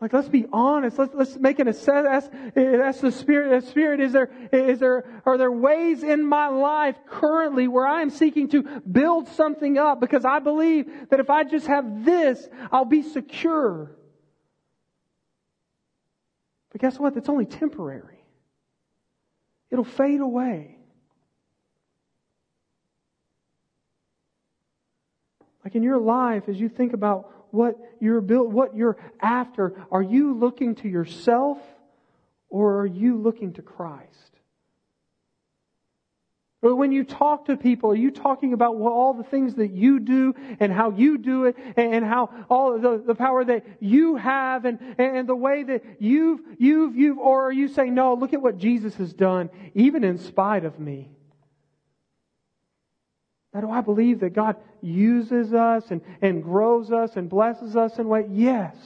like, 0.00 0.12
let's 0.12 0.28
be 0.28 0.46
honest. 0.52 0.96
Let's, 0.96 1.14
let's 1.14 1.36
make 1.36 1.58
an 1.58 1.66
assess. 1.66 2.30
That's 2.54 3.00
the 3.00 3.10
spirit. 3.10 3.60
The 3.60 3.66
spirit 3.68 4.00
is 4.00 4.12
there. 4.12 4.30
Is 4.52 4.78
there? 4.78 5.22
Are 5.26 5.36
there 5.36 5.50
ways 5.50 6.04
in 6.04 6.24
my 6.24 6.46
life 6.46 6.96
currently 7.08 7.66
where 7.66 7.86
I 7.86 8.02
am 8.02 8.10
seeking 8.10 8.48
to 8.50 8.62
build 8.62 9.28
something 9.30 9.76
up 9.76 9.98
because 9.98 10.24
I 10.24 10.38
believe 10.38 10.86
that 11.10 11.18
if 11.18 11.30
I 11.30 11.42
just 11.42 11.66
have 11.66 12.04
this, 12.04 12.48
I'll 12.70 12.84
be 12.84 13.02
secure. 13.02 13.90
But 16.70 16.80
guess 16.80 16.96
what? 16.96 17.14
That's 17.14 17.28
only 17.28 17.46
temporary. 17.46 18.24
It'll 19.68 19.84
fade 19.84 20.20
away. 20.20 20.76
Like 25.64 25.74
in 25.74 25.82
your 25.82 25.98
life, 25.98 26.44
as 26.46 26.58
you 26.60 26.68
think 26.68 26.92
about 26.92 27.32
what 27.50 27.76
you're 28.00 28.20
built, 28.20 28.48
what 28.48 28.76
you're 28.76 28.96
after, 29.20 29.74
are 29.90 30.02
you 30.02 30.34
looking 30.34 30.74
to 30.76 30.88
yourself 30.88 31.58
or 32.48 32.80
are 32.80 32.86
you 32.86 33.16
looking 33.18 33.52
to 33.54 33.62
Christ? 33.62 34.28
But 36.60 36.74
when 36.74 36.90
you 36.90 37.04
talk 37.04 37.44
to 37.44 37.56
people, 37.56 37.92
are 37.92 37.96
you 37.96 38.10
talking 38.10 38.52
about 38.52 38.74
all 38.74 39.14
the 39.14 39.22
things 39.22 39.54
that 39.56 39.70
you 39.70 40.00
do 40.00 40.34
and 40.58 40.72
how 40.72 40.90
you 40.90 41.16
do 41.16 41.44
it 41.44 41.56
and 41.76 42.04
how 42.04 42.30
all 42.50 42.78
the, 42.80 42.98
the 42.98 43.14
power 43.14 43.44
that 43.44 43.64
you 43.78 44.16
have 44.16 44.64
and, 44.64 44.80
and 44.98 45.28
the 45.28 45.36
way 45.36 45.62
that 45.62 45.84
you've, 46.00 46.40
you've, 46.58 46.96
you've, 46.96 47.18
or 47.18 47.44
are 47.44 47.52
you 47.52 47.68
saying, 47.68 47.94
no, 47.94 48.14
look 48.14 48.32
at 48.32 48.42
what 48.42 48.58
Jesus 48.58 48.94
has 48.96 49.12
done, 49.12 49.50
even 49.74 50.02
in 50.02 50.18
spite 50.18 50.64
of 50.64 50.80
me? 50.80 51.08
Now, 53.58 53.66
do 53.66 53.72
I 53.72 53.80
believe 53.80 54.20
that 54.20 54.34
God 54.34 54.54
uses 54.80 55.52
us 55.52 55.90
and, 55.90 56.00
and 56.22 56.44
grows 56.44 56.92
us 56.92 57.16
and 57.16 57.28
blesses 57.28 57.74
us 57.74 57.98
in 57.98 58.06
way? 58.06 58.24
Yes. 58.30 58.76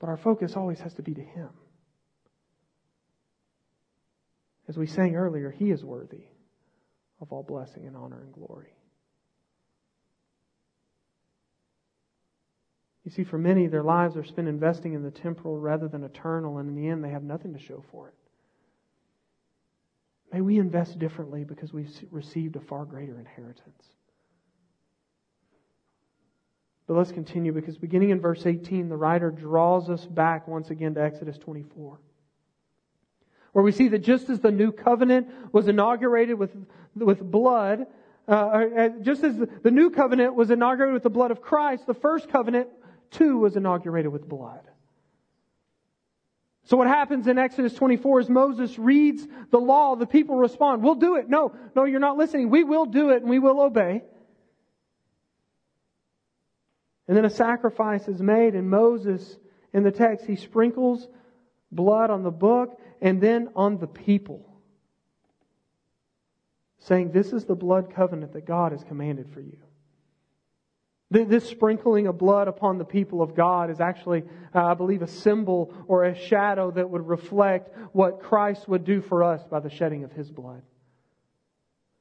But 0.00 0.08
our 0.08 0.16
focus 0.16 0.56
always 0.56 0.80
has 0.80 0.94
to 0.94 1.02
be 1.02 1.12
to 1.12 1.20
Him. 1.20 1.50
As 4.66 4.78
we 4.78 4.86
sang 4.86 5.14
earlier, 5.14 5.50
He 5.50 5.70
is 5.70 5.84
worthy 5.84 6.24
of 7.20 7.30
all 7.34 7.42
blessing 7.42 7.86
and 7.86 7.98
honor 7.98 8.22
and 8.22 8.32
glory. 8.32 8.72
You 13.04 13.10
see, 13.10 13.24
for 13.24 13.36
many, 13.36 13.66
their 13.66 13.82
lives 13.82 14.16
are 14.16 14.24
spent 14.24 14.48
investing 14.48 14.94
in 14.94 15.02
the 15.02 15.10
temporal 15.10 15.58
rather 15.58 15.86
than 15.86 16.02
eternal, 16.02 16.56
and 16.56 16.70
in 16.70 16.82
the 16.82 16.88
end, 16.88 17.04
they 17.04 17.10
have 17.10 17.24
nothing 17.24 17.52
to 17.52 17.58
show 17.58 17.84
for 17.90 18.08
it. 18.08 18.14
May 20.32 20.40
we 20.40 20.58
invest 20.58 20.98
differently 20.98 21.44
because 21.44 21.72
we've 21.72 21.90
received 22.10 22.56
a 22.56 22.60
far 22.60 22.84
greater 22.84 23.18
inheritance. 23.18 23.84
But 26.86 26.94
let's 26.94 27.12
continue 27.12 27.52
because 27.52 27.76
beginning 27.76 28.10
in 28.10 28.20
verse 28.20 28.46
18, 28.46 28.88
the 28.88 28.96
writer 28.96 29.30
draws 29.30 29.90
us 29.90 30.04
back 30.06 30.48
once 30.48 30.70
again 30.70 30.94
to 30.94 31.02
Exodus 31.02 31.38
24 31.38 31.98
where 33.52 33.62
we 33.62 33.72
see 33.72 33.88
that 33.88 33.98
just 33.98 34.28
as 34.30 34.40
the 34.40 34.50
new 34.50 34.72
covenant 34.72 35.28
was 35.52 35.68
inaugurated 35.68 36.38
with, 36.38 36.50
with 36.94 37.20
blood, 37.22 37.86
uh, 38.26 38.32
uh, 38.32 38.88
just 39.02 39.22
as 39.22 39.36
the 39.62 39.70
new 39.70 39.90
covenant 39.90 40.34
was 40.34 40.50
inaugurated 40.50 40.94
with 40.94 41.02
the 41.02 41.10
blood 41.10 41.30
of 41.30 41.40
Christ, 41.40 41.86
the 41.86 41.94
first 41.94 42.28
covenant 42.28 42.68
too 43.10 43.38
was 43.38 43.56
inaugurated 43.56 44.10
with 44.10 44.26
blood. 44.28 44.62
So 46.64 46.76
what 46.76 46.86
happens 46.86 47.26
in 47.26 47.38
Exodus 47.38 47.74
24 47.74 48.20
is 48.20 48.28
Moses 48.28 48.78
reads 48.78 49.26
the 49.50 49.58
law, 49.58 49.96
the 49.96 50.06
people 50.06 50.36
respond, 50.36 50.82
we'll 50.82 50.94
do 50.94 51.16
it. 51.16 51.28
No, 51.28 51.54
no, 51.74 51.84
you're 51.84 52.00
not 52.00 52.16
listening. 52.16 52.50
We 52.50 52.62
will 52.64 52.86
do 52.86 53.10
it 53.10 53.22
and 53.22 53.28
we 53.28 53.38
will 53.38 53.60
obey. 53.60 54.02
And 57.08 57.16
then 57.16 57.24
a 57.24 57.30
sacrifice 57.30 58.06
is 58.06 58.22
made 58.22 58.54
and 58.54 58.70
Moses, 58.70 59.38
in 59.72 59.82
the 59.82 59.90
text, 59.90 60.24
he 60.24 60.36
sprinkles 60.36 61.08
blood 61.72 62.10
on 62.10 62.22
the 62.22 62.30
book 62.30 62.80
and 63.00 63.20
then 63.20 63.48
on 63.56 63.78
the 63.78 63.88
people, 63.88 64.48
saying, 66.78 67.10
This 67.10 67.32
is 67.32 67.44
the 67.44 67.56
blood 67.56 67.92
covenant 67.92 68.34
that 68.34 68.46
God 68.46 68.70
has 68.70 68.84
commanded 68.84 69.28
for 69.34 69.40
you. 69.40 69.58
This 71.12 71.46
sprinkling 71.46 72.06
of 72.06 72.16
blood 72.16 72.48
upon 72.48 72.78
the 72.78 72.86
people 72.86 73.20
of 73.20 73.34
God 73.34 73.68
is 73.68 73.80
actually, 73.80 74.22
uh, 74.54 74.64
I 74.64 74.72
believe, 74.72 75.02
a 75.02 75.06
symbol 75.06 75.74
or 75.86 76.04
a 76.04 76.14
shadow 76.14 76.70
that 76.70 76.88
would 76.88 77.06
reflect 77.06 77.76
what 77.92 78.22
Christ 78.22 78.66
would 78.66 78.84
do 78.84 79.02
for 79.02 79.22
us 79.22 79.44
by 79.44 79.60
the 79.60 79.68
shedding 79.68 80.04
of 80.04 80.12
his 80.12 80.30
blood. 80.30 80.62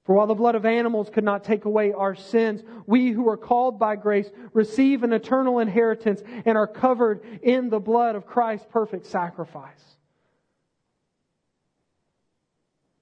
For 0.06 0.16
while 0.16 0.28
the 0.28 0.34
blood 0.34 0.56
of 0.56 0.66
animals 0.66 1.10
could 1.10 1.26
not 1.26 1.44
take 1.44 1.66
away 1.66 1.92
our 1.92 2.16
sins, 2.16 2.64
we 2.88 3.12
who 3.12 3.28
are 3.28 3.36
called 3.36 3.78
by 3.78 3.98
grace 3.98 4.30
receive 4.54 5.04
an 5.04 5.12
eternal 5.12 5.60
inheritance 5.60 6.24
and 6.46 6.58
are 6.58 6.66
covered 6.66 7.22
in 7.44 7.70
the 7.70 7.82
blood 7.82 8.16
of 8.16 8.26
Christ's 8.26 8.68
perfect 8.72 9.08
sacrifice. 9.08 9.98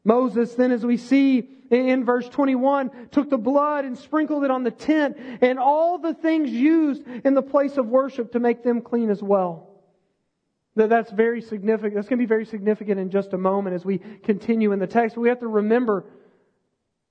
Moses, 0.04 0.56
then, 0.56 0.72
as 0.72 0.86
we 0.86 0.98
see 0.98 1.50
in 1.70 2.04
verse 2.04 2.28
21, 2.30 3.10
took 3.12 3.30
the 3.30 3.38
blood 3.38 3.86
and 3.86 3.98
sprinkled 3.98 4.44
it 4.44 4.52
on 4.52 4.64
the 4.64 4.72
tent 4.72 5.18
and 5.42 5.60
all 5.60 6.00
the 6.00 6.14
things 6.14 6.50
used 6.50 7.04
in 7.08 7.34
the 7.34 7.42
place 7.42 7.78
of 7.78 7.86
worship 7.86 8.32
to 8.32 8.40
make 8.40 8.64
them 8.64 8.82
clean 8.82 9.10
as 9.10 9.22
well. 9.22 9.68
That's 10.76 11.12
very 11.12 11.42
significant. 11.42 11.96
That's 11.96 12.08
going 12.08 12.20
to 12.20 12.24
be 12.24 12.28
very 12.28 12.46
significant 12.46 13.00
in 13.00 13.10
just 13.10 13.34
a 13.34 13.38
moment 13.38 13.76
as 13.76 13.84
we 13.84 13.98
continue 14.24 14.72
in 14.72 14.80
the 14.80 14.88
text. 14.88 15.18
We 15.18 15.28
have 15.30 15.40
to 15.42 15.48
remember, 15.48 16.06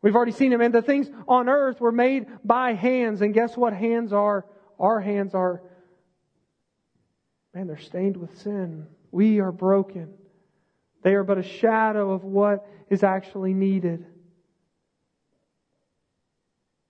we've 0.01 0.17
already 0.17 0.33
seen 0.33 0.53
it, 0.53 0.59
man, 0.59 0.73
the 0.73 0.81
things 0.81 1.11
on 1.27 1.49
earth 1.49 1.81
were 1.81 1.93
made 1.93 2.27
by 2.43 2.73
hands. 2.73 3.21
And 3.21 3.35
guess 3.35 3.57
what 3.57 3.75
hands 3.75 4.13
are? 4.13 4.47
Our 4.81 5.01
hands 5.01 5.35
are, 5.35 5.63
man, 7.55 7.67
they're 7.67 7.77
stained 7.77 8.17
with 8.17 8.39
sin. 8.39 8.87
We 9.11 9.41
are 9.41 9.53
broken. 9.53 10.15
They 11.03 11.15
are 11.15 11.25
but 11.25 11.39
a 11.39 11.43
shadow 11.43 12.13
of 12.13 12.25
what 12.25 12.67
is 12.91 13.03
actually 13.03 13.55
needed. 13.55 14.07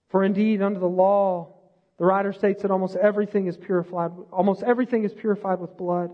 For 0.09 0.25
indeed, 0.25 0.63
under 0.63 0.81
the 0.81 0.89
law, 0.89 1.55
the 1.99 2.05
writer 2.05 2.33
states 2.33 2.63
that 2.63 2.71
almost 2.71 2.97
everything 2.97 3.47
is 3.47 3.57
purified, 3.57 4.13
almost 4.33 4.63
everything 4.63 5.05
is 5.05 5.13
purified 5.13 5.61
with 5.61 5.77
blood. 5.77 6.11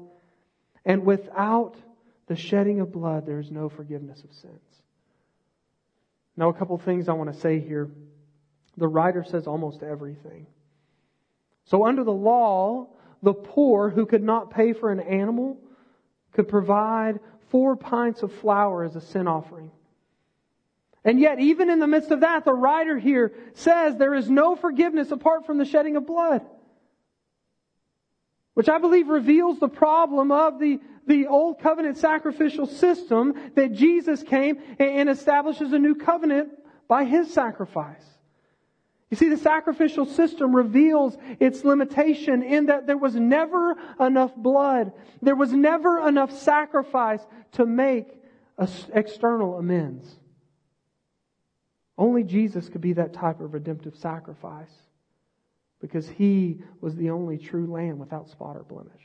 And 0.84 1.04
without 1.04 1.76
the 2.26 2.36
shedding 2.36 2.80
of 2.80 2.92
blood, 2.92 3.26
there 3.26 3.38
is 3.38 3.50
no 3.50 3.68
forgiveness 3.68 4.22
of 4.24 4.32
sins. 4.32 4.60
Now, 6.36 6.48
a 6.48 6.54
couple 6.54 6.74
of 6.74 6.82
things 6.82 7.08
I 7.08 7.12
want 7.12 7.32
to 7.32 7.38
say 7.38 7.60
here. 7.60 7.90
The 8.76 8.88
writer 8.88 9.22
says 9.22 9.46
almost 9.46 9.82
everything. 9.82 10.46
So, 11.66 11.86
under 11.86 12.02
the 12.02 12.12
law, 12.12 12.88
the 13.22 13.32
poor 13.32 13.88
who 13.88 14.04
could 14.04 14.22
not 14.22 14.50
pay 14.50 14.72
for 14.72 14.90
an 14.90 15.00
animal 15.00 15.58
could 16.32 16.48
provide 16.48 17.20
four 17.50 17.76
pints 17.76 18.22
of 18.22 18.32
flour 18.32 18.84
as 18.84 18.96
a 18.96 19.00
sin 19.00 19.28
offering. 19.28 19.70
And 21.04 21.20
yet, 21.20 21.38
even 21.38 21.68
in 21.68 21.80
the 21.80 21.86
midst 21.86 22.10
of 22.10 22.20
that, 22.20 22.44
the 22.44 22.54
writer 22.54 22.98
here 22.98 23.32
says 23.54 23.96
there 23.96 24.14
is 24.14 24.30
no 24.30 24.56
forgiveness 24.56 25.10
apart 25.10 25.44
from 25.44 25.58
the 25.58 25.66
shedding 25.66 25.96
of 25.96 26.06
blood. 26.06 26.42
Which 28.54 28.68
I 28.68 28.78
believe 28.78 29.08
reveals 29.08 29.58
the 29.58 29.68
problem 29.68 30.32
of 30.32 30.58
the, 30.58 30.80
the 31.06 31.26
old 31.26 31.60
covenant 31.60 31.98
sacrificial 31.98 32.66
system 32.66 33.34
that 33.54 33.72
Jesus 33.72 34.22
came 34.22 34.58
and 34.78 35.10
establishes 35.10 35.72
a 35.72 35.78
new 35.78 35.94
covenant 35.94 36.50
by 36.88 37.04
his 37.04 37.32
sacrifice. 37.32 38.13
You 39.10 39.16
see, 39.16 39.28
the 39.28 39.36
sacrificial 39.36 40.06
system 40.06 40.56
reveals 40.56 41.16
its 41.38 41.64
limitation 41.64 42.42
in 42.42 42.66
that 42.66 42.86
there 42.86 42.96
was 42.96 43.14
never 43.14 43.76
enough 44.00 44.34
blood. 44.34 44.92
There 45.22 45.36
was 45.36 45.52
never 45.52 46.08
enough 46.08 46.32
sacrifice 46.32 47.20
to 47.52 47.66
make 47.66 48.08
external 48.92 49.58
amends. 49.58 50.12
Only 51.96 52.24
Jesus 52.24 52.68
could 52.68 52.80
be 52.80 52.94
that 52.94 53.12
type 53.12 53.40
of 53.40 53.54
redemptive 53.54 53.96
sacrifice 53.96 54.72
because 55.80 56.08
he 56.08 56.62
was 56.80 56.96
the 56.96 57.10
only 57.10 57.38
true 57.38 57.66
lamb 57.66 57.98
without 57.98 58.28
spot 58.30 58.56
or 58.56 58.64
blemish. 58.64 59.02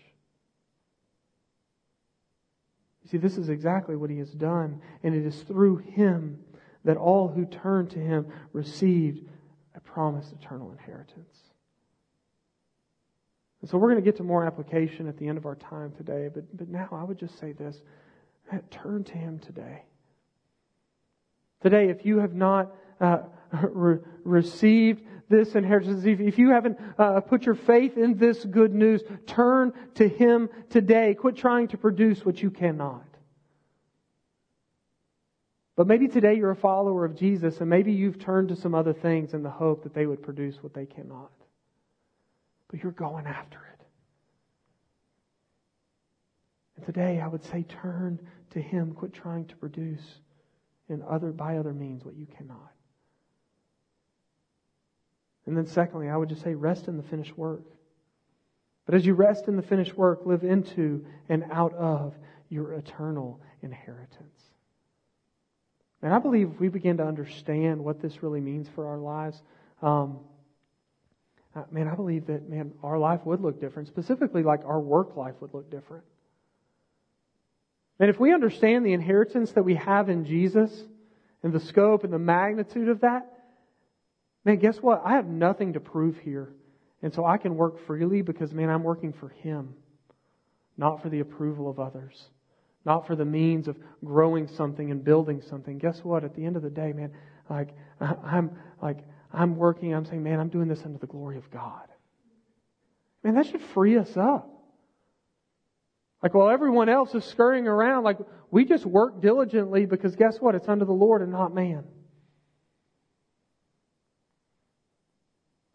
You 3.03 3.09
see, 3.09 3.17
this 3.17 3.37
is 3.37 3.49
exactly 3.49 3.95
what 3.95 4.09
he 4.09 4.17
has 4.19 4.31
done, 4.31 4.81
and 5.03 5.13
it 5.13 5.25
is 5.25 5.41
through 5.43 5.77
him 5.77 6.39
that 6.83 6.97
all 6.97 7.27
who 7.27 7.45
turn 7.45 7.87
to 7.87 7.99
him 7.99 8.27
received 8.53 9.27
promised 9.99 10.31
eternal 10.31 10.71
inheritance. 10.71 11.37
And 13.59 13.69
so 13.69 13.77
we're 13.77 13.89
going 13.89 14.01
to 14.01 14.09
get 14.09 14.15
to 14.15 14.23
more 14.23 14.45
application 14.45 15.09
at 15.09 15.17
the 15.17 15.27
end 15.27 15.37
of 15.37 15.45
our 15.45 15.55
time 15.55 15.91
today, 15.91 16.29
but, 16.33 16.45
but 16.57 16.69
now 16.69 16.87
I 16.93 17.03
would 17.03 17.19
just 17.19 17.37
say 17.37 17.51
this 17.51 17.81
turn 18.71 19.03
to 19.03 19.13
Him 19.17 19.39
today. 19.39 19.83
Today, 21.61 21.89
if 21.89 22.05
you 22.05 22.19
have 22.19 22.33
not 22.33 22.73
uh, 23.01 23.23
re- 23.61 23.99
received 24.23 25.03
this 25.27 25.55
inheritance, 25.55 26.05
if, 26.05 26.39
you 26.39 26.51
haven't 26.51 26.79
uh, 26.97 27.19
put 27.19 27.45
your 27.45 27.55
faith 27.55 27.97
in 27.97 28.17
this 28.17 28.45
good 28.45 28.73
news, 28.73 29.03
turn 29.27 29.73
to 29.95 30.07
Him 30.07 30.47
today. 30.69 31.13
Quit 31.13 31.35
trying 31.35 31.67
to 31.67 31.77
produce 31.77 32.25
what 32.25 32.41
you 32.41 32.49
cannot. 32.49 33.08
But 35.79 35.87
maybe 35.87 36.09
today 36.09 36.33
you're 36.33 36.51
a 36.51 36.57
follower 36.57 37.05
of 37.05 37.15
Jesus 37.15 37.61
and 37.61 37.69
maybe 37.69 37.93
you've 37.93 38.19
turned 38.19 38.49
to 38.49 38.55
some 38.57 38.75
other 38.75 38.91
things 38.91 39.33
in 39.33 39.43
the 39.43 39.49
hope 39.49 39.83
that 39.83 39.93
they 39.93 40.05
would 40.05 40.21
produce 40.21 40.61
what 40.61 40.73
they 40.73 40.85
cannot. 40.85 41.31
But 42.69 42.83
you're 42.83 42.91
going 42.91 43.25
after 43.25 43.59
it. 43.59 43.85
And 46.75 46.85
today 46.85 47.21
I 47.21 47.27
would 47.27 47.45
say 47.45 47.63
turn 47.63 48.19
to 48.49 48.59
Him. 48.59 48.91
Quit 48.91 49.13
trying 49.13 49.45
to 49.45 49.55
produce 49.55 50.01
in 50.89 51.01
other, 51.09 51.31
by 51.31 51.55
other 51.55 51.71
means 51.71 52.03
what 52.03 52.17
you 52.17 52.27
cannot. 52.37 52.73
And 55.45 55.55
then 55.55 55.65
secondly, 55.65 56.09
I 56.09 56.17
would 56.17 56.27
just 56.27 56.41
say 56.43 56.55
rest 56.55 56.89
in 56.89 56.97
the 56.97 57.03
finished 57.03 57.37
work. 57.37 57.63
But 58.85 58.95
as 58.95 59.05
you 59.05 59.13
rest 59.13 59.47
in 59.47 59.55
the 59.55 59.63
finished 59.63 59.95
work, 59.97 60.25
live 60.25 60.43
into 60.43 61.05
and 61.29 61.45
out 61.53 61.73
of 61.75 62.15
your 62.49 62.73
eternal 62.73 63.39
inheritance. 63.61 64.48
And 66.01 66.13
I 66.13 66.19
believe 66.19 66.59
we 66.59 66.69
begin 66.69 66.97
to 66.97 67.05
understand 67.05 67.83
what 67.83 68.01
this 68.01 68.23
really 68.23 68.39
means 68.39 68.67
for 68.73 68.87
our 68.87 68.97
lives, 68.97 69.41
um, 69.81 70.19
uh, 71.55 71.63
man, 71.71 71.87
I 71.87 71.95
believe 71.95 72.27
that, 72.27 72.47
man, 72.47 72.71
our 72.83 72.97
life 72.97 73.25
would 73.25 73.41
look 73.41 73.59
different. 73.59 73.87
Specifically, 73.87 74.43
like 74.43 74.63
our 74.65 74.79
work 74.79 75.17
life 75.17 75.35
would 75.41 75.53
look 75.53 75.69
different. 75.69 76.03
And 77.99 78.09
if 78.09 78.19
we 78.19 78.33
understand 78.33 78.85
the 78.85 78.93
inheritance 78.93 79.51
that 79.53 79.63
we 79.63 79.75
have 79.75 80.09
in 80.09 80.25
Jesus, 80.25 80.71
and 81.43 81.53
the 81.53 81.59
scope 81.59 82.03
and 82.03 82.11
the 82.11 82.19
magnitude 82.19 82.89
of 82.89 83.01
that, 83.01 83.25
man, 84.45 84.57
guess 84.57 84.77
what? 84.77 85.01
I 85.05 85.13
have 85.13 85.27
nothing 85.27 85.73
to 85.73 85.79
prove 85.79 86.17
here. 86.19 86.53
And 87.01 87.13
so 87.13 87.25
I 87.25 87.37
can 87.37 87.55
work 87.55 87.85
freely 87.85 88.21
because, 88.21 88.53
man, 88.53 88.69
I'm 88.69 88.83
working 88.83 89.13
for 89.13 89.29
Him, 89.29 89.73
not 90.77 91.01
for 91.01 91.09
the 91.09 91.21
approval 91.21 91.69
of 91.69 91.79
others, 91.79 92.25
not 92.85 93.05
for 93.05 93.15
the 93.15 93.25
means 93.25 93.67
of 93.67 93.77
growing 94.03 94.47
something 94.47 94.91
and 94.91 95.03
building 95.03 95.41
something. 95.41 95.77
Guess 95.77 96.03
what? 96.03 96.23
At 96.23 96.35
the 96.35 96.45
end 96.45 96.55
of 96.55 96.61
the 96.61 96.69
day, 96.69 96.93
man, 96.93 97.11
like, 97.49 97.69
I'm, 97.99 98.51
like, 98.81 98.99
I'm 99.33 99.55
working, 99.55 99.93
I'm 99.93 100.05
saying, 100.05 100.23
man, 100.23 100.39
I'm 100.39 100.49
doing 100.49 100.67
this 100.67 100.83
under 100.85 100.97
the 100.97 101.07
glory 101.07 101.37
of 101.37 101.49
God. 101.51 101.87
Man, 103.23 103.35
that 103.35 103.47
should 103.47 103.61
free 103.61 103.97
us 103.97 104.15
up. 104.15 104.49
Like 106.21 106.33
while 106.33 106.49
everyone 106.49 106.89
else 106.89 107.15
is 107.15 107.23
scurrying 107.23 107.67
around, 107.67 108.03
like 108.03 108.17
we 108.51 108.65
just 108.65 108.85
work 108.85 109.21
diligently 109.21 109.85
because 109.85 110.15
guess 110.15 110.37
what? 110.39 110.55
It's 110.55 110.67
under 110.67 110.85
the 110.85 110.91
Lord 110.91 111.21
and 111.21 111.31
not 111.31 111.53
man. 111.53 111.85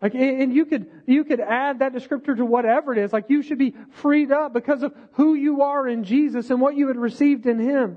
Like, 0.04 0.14
and 0.14 0.54
you 0.54 0.66
could, 0.66 0.90
you 1.06 1.24
could 1.24 1.40
add 1.40 1.78
that 1.78 1.94
descriptor 1.94 2.36
to 2.36 2.44
whatever 2.44 2.92
it 2.92 2.98
is. 2.98 3.10
Like 3.10 3.30
you 3.30 3.40
should 3.40 3.56
be 3.56 3.74
freed 3.90 4.30
up 4.30 4.52
because 4.52 4.82
of 4.82 4.92
who 5.12 5.32
you 5.32 5.62
are 5.62 5.88
in 5.88 6.04
Jesus 6.04 6.50
and 6.50 6.60
what 6.60 6.76
you 6.76 6.88
had 6.88 6.98
received 6.98 7.46
in 7.46 7.58
Him. 7.58 7.96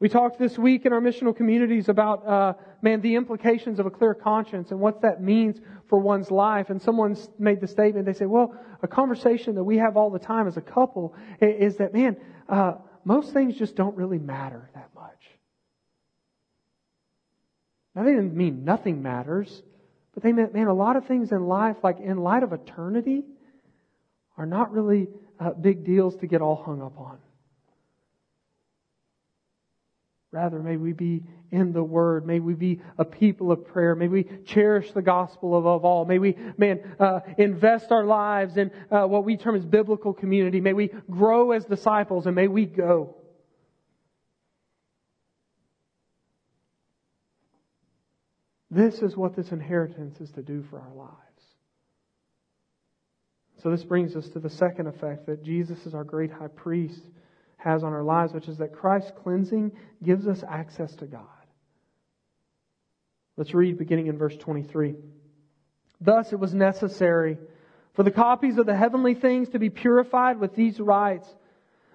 We 0.00 0.10
talked 0.10 0.38
this 0.38 0.58
week 0.58 0.84
in 0.84 0.92
our 0.92 1.00
missional 1.00 1.34
communities 1.34 1.88
about, 1.88 2.28
uh, 2.28 2.52
man, 2.82 3.00
the 3.00 3.14
implications 3.14 3.78
of 3.78 3.86
a 3.86 3.90
clear 3.90 4.12
conscience 4.12 4.70
and 4.70 4.80
what 4.80 5.00
that 5.00 5.22
means 5.22 5.58
for 5.88 5.98
one's 5.98 6.30
life. 6.30 6.68
And 6.68 6.82
someone 6.82 7.16
made 7.38 7.62
the 7.62 7.66
statement, 7.66 8.04
they 8.04 8.12
say, 8.12 8.26
well, 8.26 8.54
a 8.82 8.86
conversation 8.86 9.54
that 9.54 9.64
we 9.64 9.78
have 9.78 9.96
all 9.96 10.10
the 10.10 10.18
time 10.18 10.46
as 10.46 10.58
a 10.58 10.60
couple 10.60 11.14
is 11.40 11.76
that, 11.78 11.94
man, 11.94 12.18
uh, 12.50 12.74
most 13.06 13.32
things 13.32 13.56
just 13.56 13.76
don't 13.76 13.96
really 13.96 14.18
matter 14.18 14.68
that 14.74 14.90
much. 14.94 15.14
Now, 17.94 18.04
they 18.04 18.10
didn't 18.10 18.34
mean 18.34 18.64
nothing 18.64 19.02
matters, 19.02 19.62
but 20.14 20.22
they 20.22 20.32
meant, 20.32 20.52
man, 20.54 20.66
a 20.66 20.74
lot 20.74 20.96
of 20.96 21.06
things 21.06 21.30
in 21.32 21.46
life, 21.46 21.76
like 21.82 22.00
in 22.00 22.18
light 22.18 22.42
of 22.42 22.52
eternity, 22.52 23.22
are 24.36 24.46
not 24.46 24.72
really 24.72 25.08
uh, 25.38 25.50
big 25.50 25.84
deals 25.84 26.16
to 26.16 26.26
get 26.26 26.42
all 26.42 26.56
hung 26.56 26.82
up 26.82 26.98
on. 26.98 27.18
Rather, 30.32 30.58
may 30.58 30.76
we 30.76 30.92
be 30.92 31.22
in 31.52 31.72
the 31.72 31.82
Word. 31.84 32.26
May 32.26 32.40
we 32.40 32.54
be 32.54 32.80
a 32.98 33.04
people 33.04 33.52
of 33.52 33.68
prayer. 33.68 33.94
May 33.94 34.08
we 34.08 34.26
cherish 34.46 34.90
the 34.90 35.00
gospel 35.00 35.56
above 35.56 35.84
all. 35.84 36.04
May 36.04 36.18
we, 36.18 36.36
man, 36.58 36.80
uh, 36.98 37.20
invest 37.38 37.92
our 37.92 38.04
lives 38.04 38.56
in 38.56 38.72
uh, 38.90 39.04
what 39.04 39.24
we 39.24 39.36
term 39.36 39.54
as 39.54 39.64
biblical 39.64 40.12
community. 40.12 40.60
May 40.60 40.72
we 40.72 40.90
grow 41.08 41.52
as 41.52 41.64
disciples 41.64 42.26
and 42.26 42.34
may 42.34 42.48
we 42.48 42.66
go. 42.66 43.14
This 48.74 49.02
is 49.02 49.16
what 49.16 49.36
this 49.36 49.52
inheritance 49.52 50.20
is 50.20 50.32
to 50.32 50.42
do 50.42 50.64
for 50.68 50.80
our 50.80 50.94
lives. 50.94 51.14
So 53.62 53.70
this 53.70 53.84
brings 53.84 54.16
us 54.16 54.28
to 54.30 54.40
the 54.40 54.50
second 54.50 54.88
effect 54.88 55.26
that 55.26 55.44
Jesus 55.44 55.86
is 55.86 55.94
our 55.94 56.02
great 56.02 56.32
high 56.32 56.48
priest 56.48 57.00
has 57.56 57.84
on 57.84 57.92
our 57.92 58.02
lives, 58.02 58.32
which 58.32 58.48
is 58.48 58.58
that 58.58 58.72
Christ's 58.72 59.12
cleansing 59.22 59.70
gives 60.02 60.26
us 60.26 60.42
access 60.42 60.92
to 60.96 61.06
God. 61.06 61.22
Let's 63.36 63.54
read 63.54 63.78
beginning 63.78 64.08
in 64.08 64.18
verse 64.18 64.36
23. 64.36 64.96
Thus 66.00 66.32
it 66.32 66.40
was 66.40 66.52
necessary 66.52 67.38
for 67.92 68.02
the 68.02 68.10
copies 68.10 68.58
of 68.58 68.66
the 68.66 68.74
heavenly 68.74 69.14
things 69.14 69.50
to 69.50 69.60
be 69.60 69.70
purified 69.70 70.40
with 70.40 70.56
these 70.56 70.80
rites, 70.80 71.32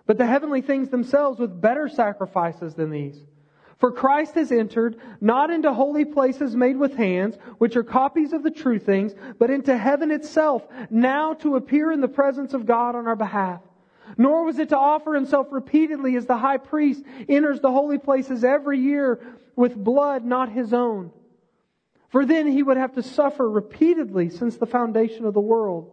but 0.06 0.18
the 0.18 0.26
heavenly 0.26 0.62
things 0.62 0.88
themselves 0.88 1.40
with 1.40 1.60
better 1.60 1.90
sacrifices 1.90 2.74
than 2.74 2.90
these. 2.90 3.20
For 3.80 3.92
Christ 3.94 4.36
has 4.36 4.52
entered 4.52 4.98
not 5.22 5.50
into 5.50 5.74
holy 5.74 6.04
places 6.04 6.54
made 6.54 6.76
with 6.76 6.96
hands, 6.96 7.38
which 7.60 7.78
are 7.78 7.84
copies 7.84 8.34
of 8.34 8.44
the 8.44 8.52
true 8.52 8.78
things, 8.78 9.14
but 9.38 9.50
into 9.50 9.78
heaven 9.78 10.12
itself, 10.12 10.68
now 10.90 11.34
to 11.36 11.56
appear 11.56 11.92
in 11.92 12.02
the 12.02 12.10
presence 12.10 12.54
of 12.54 12.66
God 12.66 12.96
on 12.96 13.08
our 13.08 13.16
behalf. 13.16 13.62
Nor 14.18 14.44
was 14.44 14.60
it 14.60 14.70
to 14.70 14.78
offer 14.78 15.14
himself 15.14 15.48
repeatedly 15.52 16.18
as 16.18 16.26
the 16.26 16.38
high 16.38 16.58
priest 16.58 17.06
enters 17.30 17.62
the 17.62 17.72
holy 17.72 17.98
places 17.98 18.44
every 18.44 18.80
year 18.80 19.22
with 19.56 19.82
blood 19.82 20.26
not 20.26 20.50
his 20.50 20.74
own. 20.74 21.12
For 22.10 22.26
then 22.26 22.48
he 22.48 22.64
would 22.64 22.78
have 22.78 22.96
to 22.96 23.04
suffer 23.04 23.50
repeatedly 23.50 24.30
since 24.30 24.58
the 24.58 24.66
foundation 24.66 25.26
of 25.26 25.34
the 25.34 25.40
world. 25.40 25.92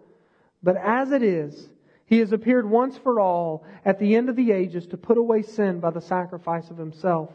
But 0.60 0.76
as 0.76 1.12
it 1.12 1.22
is, 1.22 1.68
he 2.06 2.18
has 2.18 2.32
appeared 2.32 2.68
once 2.68 2.96
for 2.96 3.20
all 3.20 3.64
at 3.84 4.00
the 4.00 4.16
end 4.16 4.28
of 4.28 4.34
the 4.34 4.50
ages 4.50 4.86
to 4.88 4.96
put 4.96 5.18
away 5.18 5.42
sin 5.42 5.78
by 5.78 5.90
the 5.90 6.00
sacrifice 6.00 6.70
of 6.70 6.78
himself. 6.78 7.30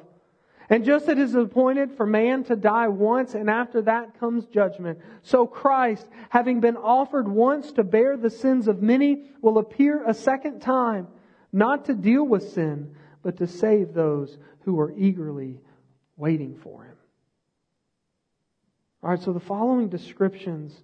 And 0.72 0.86
just 0.86 1.10
as 1.10 1.10
it 1.10 1.20
is 1.20 1.36
appointed 1.36 1.92
for 1.92 2.06
man 2.06 2.46
to 2.46 2.56
die 2.56 2.88
once 2.88 3.36
and 3.36 3.50
after 3.50 3.82
that 3.82 4.18
comes 4.18 4.46
judgment, 4.46 5.00
so 5.22 5.46
Christ, 5.46 6.08
having 6.30 6.62
been 6.62 6.78
offered 6.78 7.28
once 7.28 7.74
to 7.74 7.84
bear 7.84 8.16
the 8.16 8.30
sins 8.30 8.70
of 8.70 8.82
many, 8.82 9.26
will 9.42 9.58
appear 9.58 10.02
a 10.08 10.14
second 10.14 10.62
time, 10.62 11.10
not 11.52 11.84
to 11.86 11.94
deal 11.94 12.24
with 12.24 12.54
sin, 12.54 12.96
but 13.22 13.36
to 13.38 13.48
save 13.48 13.94
those 13.94 14.38
who 14.62 14.80
are 14.80 14.94
eagerly 14.98 15.60
waiting 16.16 16.56
for 16.56 16.86
him. 16.86 16.96
All 19.04 19.10
right, 19.10 19.22
so 19.22 19.34
the 19.34 19.42
following 19.42 19.90
descriptions 19.90 20.84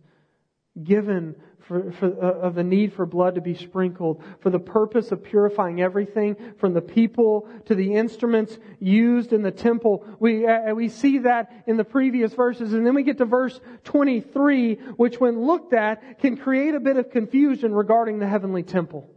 given 0.84 1.36
for, 1.68 1.92
for, 1.92 2.08
uh, 2.08 2.48
of 2.48 2.56
the 2.56 2.64
need 2.64 2.94
for 2.94 3.06
blood 3.06 3.36
to 3.36 3.42
be 3.42 3.54
sprinkled 3.54 4.24
for 4.40 4.50
the 4.50 4.60
purpose 4.60 5.12
of 5.12 5.24
purifying 5.24 5.82
everything 5.82 6.36
from 6.58 6.74
the 6.74 6.82
people 6.82 7.50
to 7.66 7.76
the 7.76 7.94
instruments 7.94 8.58
used 8.80 9.34
in 9.34 9.42
the 9.42 9.52
temple. 9.52 10.06
We, 10.20 10.48
uh, 10.48 10.74
we 10.74 10.88
see 10.88 11.20
that 11.20 11.64
in 11.68 11.76
the 11.76 11.84
previous 11.84 12.34
verses. 12.34 12.74
And 12.74 12.86
then 12.86 12.96
we 12.96 13.04
get 13.04 13.18
to 13.18 13.26
verse 13.26 13.60
23, 13.84 14.76
which 14.96 15.20
when 15.20 15.42
looked 15.42 15.74
at 15.74 16.20
can 16.20 16.38
create 16.38 16.74
a 16.74 16.80
bit 16.80 16.96
of 16.96 17.12
confusion 17.12 17.74
regarding 17.74 18.20
the 18.20 18.28
heavenly 18.28 18.64
temple. 18.64 19.10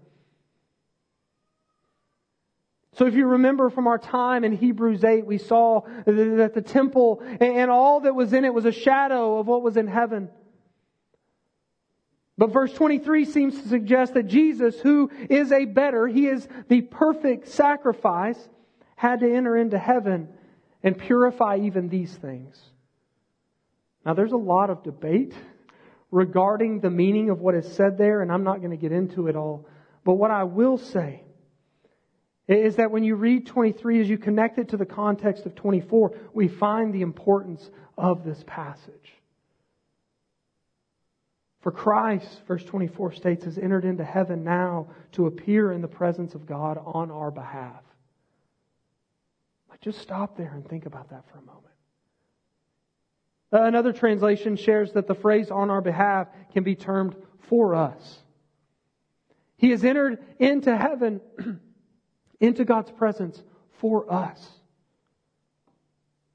So 2.94 3.06
if 3.06 3.14
you 3.14 3.26
remember 3.26 3.70
from 3.70 3.86
our 3.86 3.98
time 3.98 4.42
in 4.42 4.52
Hebrews 4.52 5.04
8, 5.04 5.24
we 5.24 5.38
saw 5.38 5.82
that 6.04 6.52
the 6.54 6.62
temple 6.62 7.22
and 7.40 7.70
all 7.70 8.00
that 8.00 8.14
was 8.14 8.32
in 8.32 8.44
it 8.44 8.52
was 8.52 8.64
a 8.64 8.72
shadow 8.72 9.38
of 9.38 9.46
what 9.46 9.62
was 9.62 9.76
in 9.76 9.86
heaven. 9.86 10.28
But 12.40 12.54
verse 12.54 12.72
23 12.72 13.26
seems 13.26 13.60
to 13.60 13.68
suggest 13.68 14.14
that 14.14 14.26
Jesus, 14.26 14.80
who 14.80 15.10
is 15.28 15.52
a 15.52 15.66
better, 15.66 16.06
he 16.08 16.26
is 16.26 16.48
the 16.68 16.80
perfect 16.80 17.48
sacrifice, 17.48 18.38
had 18.96 19.20
to 19.20 19.30
enter 19.30 19.58
into 19.58 19.76
heaven 19.76 20.30
and 20.82 20.96
purify 20.96 21.58
even 21.58 21.90
these 21.90 22.10
things. 22.10 22.58
Now 24.06 24.14
there's 24.14 24.32
a 24.32 24.38
lot 24.38 24.70
of 24.70 24.82
debate 24.82 25.34
regarding 26.10 26.80
the 26.80 26.88
meaning 26.88 27.28
of 27.28 27.40
what 27.40 27.54
is 27.54 27.70
said 27.70 27.98
there, 27.98 28.22
and 28.22 28.32
I'm 28.32 28.42
not 28.42 28.60
going 28.60 28.70
to 28.70 28.78
get 28.78 28.90
into 28.90 29.26
it 29.26 29.36
all. 29.36 29.66
But 30.02 30.14
what 30.14 30.30
I 30.30 30.44
will 30.44 30.78
say 30.78 31.22
is 32.48 32.76
that 32.76 32.90
when 32.90 33.04
you 33.04 33.16
read 33.16 33.48
23, 33.48 34.00
as 34.00 34.08
you 34.08 34.16
connect 34.16 34.56
it 34.56 34.70
to 34.70 34.78
the 34.78 34.86
context 34.86 35.44
of 35.44 35.54
24, 35.56 36.16
we 36.32 36.48
find 36.48 36.94
the 36.94 37.02
importance 37.02 37.70
of 37.98 38.24
this 38.24 38.42
passage. 38.46 39.19
For 41.60 41.70
Christ, 41.70 42.42
verse 42.46 42.64
24 42.64 43.12
states, 43.12 43.44
has 43.44 43.58
entered 43.58 43.84
into 43.84 44.04
heaven 44.04 44.42
now 44.42 44.88
to 45.12 45.26
appear 45.26 45.72
in 45.72 45.82
the 45.82 45.88
presence 45.88 46.34
of 46.34 46.46
God 46.46 46.80
on 46.84 47.10
our 47.10 47.30
behalf. 47.30 47.82
Like, 49.68 49.80
just 49.80 49.98
stop 49.98 50.36
there 50.36 50.52
and 50.54 50.66
think 50.66 50.86
about 50.86 51.10
that 51.10 51.24
for 51.30 51.38
a 51.38 51.42
moment. 51.42 51.66
Uh, 53.52 53.62
another 53.64 53.92
translation 53.92 54.56
shares 54.56 54.92
that 54.92 55.06
the 55.06 55.14
phrase 55.14 55.50
on 55.50 55.70
our 55.70 55.82
behalf 55.82 56.28
can 56.52 56.62
be 56.62 56.76
termed 56.76 57.14
for 57.40 57.74
us. 57.74 58.20
He 59.56 59.70
has 59.70 59.84
entered 59.84 60.24
into 60.38 60.74
heaven, 60.74 61.20
into 62.40 62.64
God's 62.64 62.90
presence 62.92 63.42
for 63.80 64.10
us. 64.10 64.59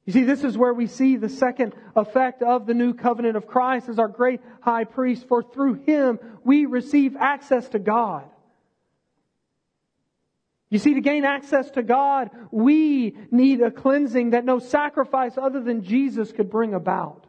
You 0.05 0.13
see, 0.13 0.23
this 0.23 0.43
is 0.43 0.57
where 0.57 0.73
we 0.73 0.85
see 0.85 1.15
the 1.15 1.29
second 1.29 1.73
effect 1.95 2.43
of 2.43 2.67
the 2.67 2.75
new 2.75 2.93
covenant 2.93 3.37
of 3.37 3.47
Christ 3.47 3.89
as 3.89 3.97
our 3.97 4.07
great 4.07 4.39
high 4.61 4.83
priest, 4.83 5.27
for 5.27 5.41
through 5.41 5.75
him 5.85 6.19
we 6.43 6.67
receive 6.67 7.15
access 7.15 7.67
to 7.69 7.79
God. 7.79 8.23
You 10.69 10.79
see, 10.79 10.93
to 10.95 11.01
gain 11.01 11.25
access 11.25 11.71
to 11.71 11.83
God, 11.83 12.29
we 12.51 13.15
need 13.31 13.61
a 13.61 13.71
cleansing 13.71 14.31
that 14.31 14.45
no 14.45 14.59
sacrifice 14.59 15.37
other 15.37 15.61
than 15.61 15.83
Jesus 15.83 16.31
could 16.31 16.49
bring 16.49 16.73
about. 16.73 17.25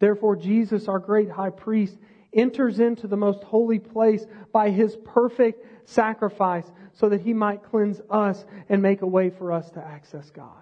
Therefore, 0.00 0.36
Jesus, 0.36 0.88
our 0.88 0.98
great 0.98 1.30
high 1.30 1.50
priest, 1.50 1.96
enters 2.32 2.80
into 2.80 3.06
the 3.06 3.16
most 3.16 3.42
holy 3.42 3.78
place 3.78 4.26
by 4.52 4.70
his 4.70 4.96
perfect 5.04 5.88
sacrifice 5.88 6.70
so 6.92 7.08
that 7.08 7.20
he 7.20 7.32
might 7.32 7.62
cleanse 7.62 8.00
us 8.10 8.44
and 8.68 8.82
make 8.82 9.02
a 9.02 9.06
way 9.06 9.30
for 9.30 9.52
us 9.52 9.70
to 9.70 9.84
access 9.84 10.30
God. 10.30 10.52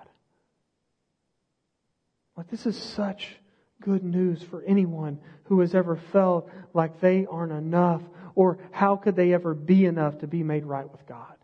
Like, 2.37 2.51
this 2.51 2.67
is 2.67 2.77
such 2.77 3.37
good 3.81 4.05
news 4.05 4.43
for 4.43 4.63
anyone 4.63 5.19
who 5.45 5.61
has 5.61 5.75
ever 5.75 5.97
felt 5.97 6.51
like 6.75 7.01
they 7.01 7.27
aren't 7.27 7.53
enough 7.53 8.03
or 8.35 8.59
how 8.71 8.97
could 8.97 9.17
they 9.17 9.33
ever 9.33 9.55
be 9.55 9.87
enough 9.87 10.19
to 10.19 10.27
be 10.27 10.43
made 10.43 10.65
right 10.65 10.91
with 10.91 11.07
God. 11.07 11.35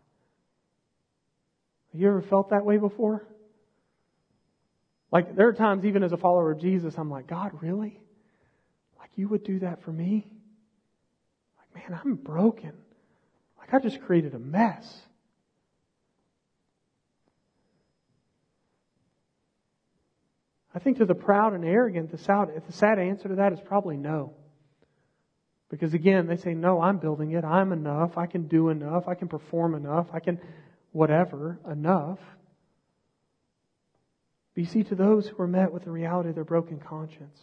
Have 1.91 2.01
you 2.01 2.07
ever 2.07 2.21
felt 2.21 2.49
that 2.49 2.65
way 2.65 2.77
before? 2.77 3.27
Like, 5.11 5.35
there 5.35 5.47
are 5.47 5.53
times, 5.53 5.85
even 5.85 6.03
as 6.03 6.11
a 6.11 6.17
follower 6.17 6.51
of 6.51 6.59
Jesus, 6.59 6.97
I'm 6.97 7.09
like, 7.09 7.27
God, 7.27 7.51
really? 7.61 7.99
You 9.15 9.27
would 9.29 9.43
do 9.43 9.59
that 9.59 9.83
for 9.83 9.91
me? 9.91 10.27
Like, 11.57 11.89
man, 11.89 11.99
I'm 12.03 12.15
broken. 12.15 12.73
Like, 13.59 13.73
I 13.73 13.79
just 13.79 14.01
created 14.01 14.33
a 14.33 14.39
mess. 14.39 15.01
I 20.75 20.79
think 20.79 20.97
to 20.97 21.05
the 21.05 21.15
proud 21.15 21.53
and 21.53 21.63
arrogant, 21.63 22.11
the 22.11 22.17
sad, 22.17 22.49
the 22.65 22.73
sad 22.73 22.97
answer 22.97 23.29
to 23.29 23.35
that 23.35 23.53
is 23.53 23.59
probably 23.59 23.95
no. 23.95 24.33
Because 25.69 25.93
again, 25.93 26.27
they 26.27 26.37
say, 26.37 26.53
no, 26.53 26.81
I'm 26.81 26.97
building 26.97 27.31
it. 27.31 27.43
I'm 27.43 27.71
enough. 27.71 28.17
I 28.17 28.25
can 28.25 28.47
do 28.47 28.69
enough. 28.69 29.07
I 29.07 29.15
can 29.15 29.27
perform 29.27 29.75
enough. 29.75 30.07
I 30.13 30.19
can 30.19 30.39
whatever, 30.91 31.59
enough. 31.69 32.19
But 34.53 34.61
you 34.61 34.67
see, 34.67 34.83
to 34.83 34.95
those 34.95 35.27
who 35.27 35.41
are 35.41 35.47
met 35.47 35.71
with 35.71 35.83
the 35.83 35.91
reality 35.91 36.29
of 36.29 36.35
their 36.35 36.43
broken 36.43 36.79
conscience, 36.79 37.39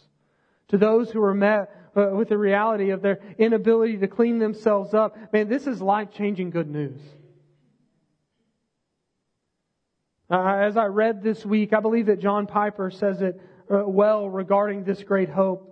to 0.71 0.77
those 0.77 1.11
who 1.11 1.21
are 1.21 1.33
met 1.33 1.69
uh, 1.95 2.07
with 2.13 2.29
the 2.29 2.37
reality 2.37 2.89
of 2.89 3.01
their 3.01 3.19
inability 3.37 3.97
to 3.97 4.07
clean 4.07 4.39
themselves 4.39 4.93
up, 4.93 5.15
man, 5.33 5.47
this 5.49 5.67
is 5.67 5.81
life 5.81 6.09
changing 6.11 6.49
good 6.49 6.69
news. 6.69 6.99
Uh, 10.29 10.41
as 10.41 10.77
I 10.77 10.85
read 10.85 11.21
this 11.21 11.45
week, 11.45 11.73
I 11.73 11.81
believe 11.81 12.05
that 12.05 12.21
John 12.21 12.47
Piper 12.47 12.89
says 12.89 13.21
it 13.21 13.39
uh, 13.69 13.83
well 13.85 14.29
regarding 14.29 14.85
this 14.85 15.03
great 15.03 15.29
hope. 15.29 15.67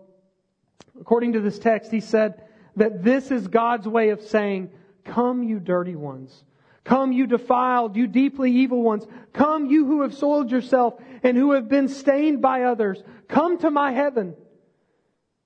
According 1.00 1.34
to 1.34 1.40
this 1.40 1.60
text, 1.60 1.92
he 1.92 2.02
said 2.02 2.44
that 2.76 3.02
this 3.02 3.32
is 3.32 3.48
God's 3.48 3.88
way 3.88 4.10
of 4.10 4.22
saying, 4.22 4.70
Come, 5.06 5.44
you 5.44 5.60
dirty 5.60 5.96
ones. 5.96 6.44
Come, 6.84 7.14
you 7.14 7.26
defiled, 7.26 7.96
you 7.96 8.06
deeply 8.06 8.52
evil 8.52 8.82
ones. 8.84 9.08
Come, 9.32 9.68
you 9.68 9.86
who 9.86 10.02
have 10.02 10.14
soiled 10.14 10.52
yourself 10.52 10.96
and 11.24 11.38
who 11.38 11.54
have 11.54 11.70
been 11.70 11.88
stained 11.88 12.42
by 12.42 12.64
others. 12.64 13.02
Come 13.30 13.60
to 13.60 13.72
my 13.72 13.92
heaven. 13.92 14.36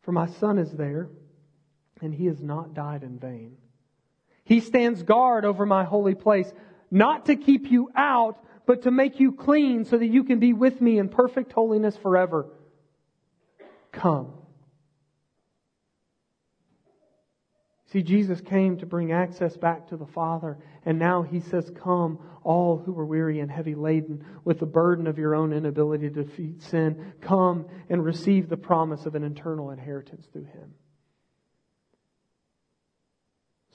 For 0.04 0.12
my 0.12 0.28
son 0.28 0.58
is 0.58 0.72
there, 0.72 1.10
and 2.02 2.14
he 2.14 2.26
has 2.28 2.42
not 2.42 2.74
died 2.74 3.04
in 3.04 3.18
vain. 3.18 3.58
He 4.44 4.60
stands 4.60 5.04
guard 5.04 5.46
over 5.46 5.66
my 5.66 5.86
holy 5.86 6.16
place, 6.16 6.52
not 6.92 7.26
to 7.26 7.36
keep 7.36 7.72
you 7.72 7.90
out, 7.96 8.38
but 8.66 8.84
to 8.84 8.92
make 8.92 9.20
you 9.20 9.32
clean 9.32 9.86
so 9.86 9.98
that 9.98 10.08
you 10.08 10.24
can 10.24 10.40
be 10.40 10.54
with 10.54 10.82
me 10.82 11.00
in 11.00 11.10
perfect 11.10 11.54
holiness 11.54 11.96
forever. 11.96 12.48
Come. 13.92 14.34
See, 17.94 18.02
Jesus 18.02 18.42
came 18.42 18.78
to 18.78 18.88
bring 18.88 19.12
access 19.12 19.56
back 19.56 19.88
to 19.90 19.98
the 19.98 20.08
Father, 20.08 20.58
and 20.84 20.98
now 20.98 21.22
he 21.22 21.40
says, 21.40 21.72
Come, 21.84 22.18
all 22.44 22.76
who 22.80 22.98
are 22.98 23.06
weary 23.06 23.40
and 23.40 23.52
heavy 23.52 23.76
laden 23.76 24.26
with 24.44 24.58
the 24.58 24.66
burden 24.66 25.06
of 25.06 25.20
your 25.20 25.36
own 25.36 25.54
inability 25.54 26.10
to 26.10 26.24
defeat 26.24 26.64
sin. 26.64 27.14
Come 27.22 27.68
and 27.92 28.04
receive 28.04 28.50
the 28.50 28.58
promise 28.58 29.06
of 29.06 29.14
an 29.14 29.24
eternal 29.24 29.70
inheritance 29.70 30.26
through 30.34 30.46
him. 30.46 30.74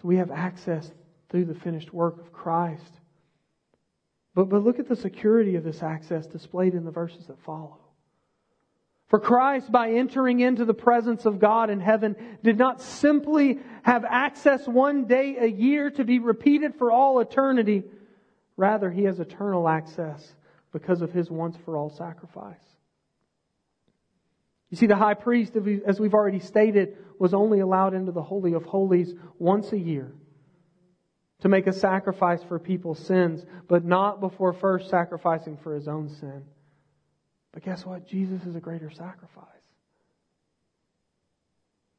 So 0.02 0.08
we 0.08 0.16
have 0.16 0.32
access 0.32 0.90
through 1.30 1.44
the 1.44 1.54
finished 1.54 1.94
work 1.94 2.18
of 2.18 2.32
Christ. 2.32 3.00
But, 4.34 4.48
but 4.48 4.64
look 4.64 4.80
at 4.80 4.88
the 4.88 4.96
security 4.96 5.54
of 5.54 5.62
this 5.62 5.80
access 5.80 6.26
displayed 6.26 6.74
in 6.74 6.84
the 6.84 6.90
verses 6.90 7.28
that 7.28 7.40
follow. 7.44 7.87
For 9.08 9.18
Christ, 9.18 9.72
by 9.72 9.92
entering 9.92 10.40
into 10.40 10.66
the 10.66 10.74
presence 10.74 11.24
of 11.24 11.38
God 11.38 11.70
in 11.70 11.80
heaven, 11.80 12.14
did 12.42 12.58
not 12.58 12.82
simply 12.82 13.58
have 13.82 14.04
access 14.04 14.66
one 14.68 15.06
day 15.06 15.36
a 15.40 15.46
year 15.46 15.90
to 15.92 16.04
be 16.04 16.18
repeated 16.18 16.74
for 16.74 16.92
all 16.92 17.18
eternity. 17.20 17.84
Rather, 18.58 18.90
he 18.90 19.04
has 19.04 19.18
eternal 19.18 19.66
access 19.66 20.34
because 20.72 21.00
of 21.00 21.10
his 21.10 21.30
once 21.30 21.56
for 21.64 21.76
all 21.76 21.88
sacrifice. 21.88 22.60
You 24.68 24.76
see, 24.76 24.86
the 24.86 24.96
high 24.96 25.14
priest, 25.14 25.56
as 25.86 25.98
we've 25.98 26.12
already 26.12 26.40
stated, 26.40 26.98
was 27.18 27.32
only 27.32 27.60
allowed 27.60 27.94
into 27.94 28.12
the 28.12 28.22
Holy 28.22 28.52
of 28.52 28.64
Holies 28.64 29.14
once 29.38 29.72
a 29.72 29.78
year 29.78 30.12
to 31.40 31.48
make 31.48 31.66
a 31.66 31.72
sacrifice 31.72 32.42
for 32.42 32.58
people's 32.58 32.98
sins, 32.98 33.46
but 33.68 33.86
not 33.86 34.20
before 34.20 34.52
first 34.52 34.90
sacrificing 34.90 35.56
for 35.56 35.74
his 35.74 35.88
own 35.88 36.10
sin. 36.10 36.44
But 37.52 37.64
guess 37.64 37.84
what? 37.84 38.06
Jesus 38.06 38.44
is 38.44 38.54
a 38.54 38.60
greater 38.60 38.90
sacrifice. 38.90 39.46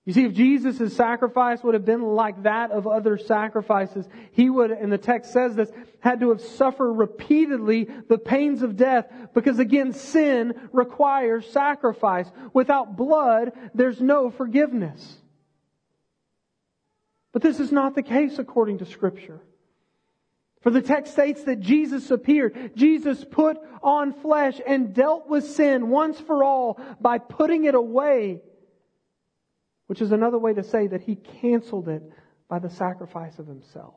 You 0.06 0.14
see, 0.14 0.26
if 0.26 0.34
Jesus' 0.34 0.96
sacrifice 0.96 1.62
would 1.62 1.76
have 1.76 1.86
been 1.86 2.02
like 2.02 2.42
that 2.42 2.72
of 2.72 2.88
other 2.88 3.18
sacrifices, 3.18 4.08
he 4.32 4.50
would, 4.50 4.72
and 4.72 4.92
the 4.92 4.98
text 4.98 5.32
says 5.32 5.56
this, 5.56 5.72
had 6.00 6.22
to 6.22 6.30
have 6.30 6.42
suffered 6.42 6.94
repeatedly 6.94 7.88
the 8.08 8.18
pains 8.18 8.64
of 8.64 8.76
death 8.76 9.06
because 9.36 9.60
again, 9.60 9.94
sin 9.94 10.70
requires 10.72 11.48
sacrifice. 11.52 12.26
Without 12.54 12.98
blood, 12.98 13.52
there's 13.76 14.02
no 14.02 14.32
forgiveness. 14.32 15.20
But 17.32 17.44
this 17.44 17.60
is 17.60 17.72
not 17.72 17.94
the 17.94 18.02
case 18.02 18.40
according 18.40 18.80
to 18.80 18.86
Scripture. 18.86 19.42
For 20.62 20.72
the 20.72 20.82
text 20.82 21.14
states 21.14 21.44
that 21.44 21.62
Jesus 21.62 22.12
appeared. 22.12 22.74
Jesus 22.76 23.24
put 23.24 23.58
on 23.82 24.14
flesh 24.14 24.60
and 24.68 24.94
dealt 24.94 25.30
with 25.30 25.46
sin 25.46 25.90
once 25.90 26.20
for 26.20 26.44
all 26.44 26.80
by 27.00 27.18
putting 27.18 27.64
it 27.64 27.76
away, 27.76 28.42
which 29.88 30.02
is 30.02 30.12
another 30.12 30.38
way 30.38 30.54
to 30.54 30.64
say 30.64 30.88
that 30.88 31.02
he 31.02 31.16
canceled 31.16 31.88
it 31.88 32.04
by 32.50 32.60
the 32.60 32.70
sacrifice 32.70 33.40
of 33.40 33.48
himself. 33.48 33.96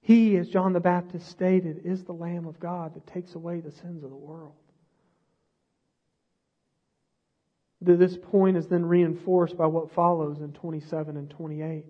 He, 0.00 0.36
as 0.36 0.48
John 0.48 0.72
the 0.72 0.80
Baptist 0.80 1.28
stated, 1.28 1.82
is 1.84 2.02
the 2.02 2.12
Lamb 2.12 2.46
of 2.46 2.58
God 2.58 2.94
that 2.94 3.06
takes 3.06 3.34
away 3.34 3.60
the 3.60 3.70
sins 3.70 4.02
of 4.02 4.10
the 4.10 4.16
world. 4.16 4.54
This 7.80 8.16
point 8.16 8.56
is 8.56 8.66
then 8.66 8.84
reinforced 8.84 9.56
by 9.56 9.66
what 9.66 9.92
follows 9.92 10.40
in 10.40 10.52
27 10.52 11.16
and 11.16 11.30
28. 11.30 11.84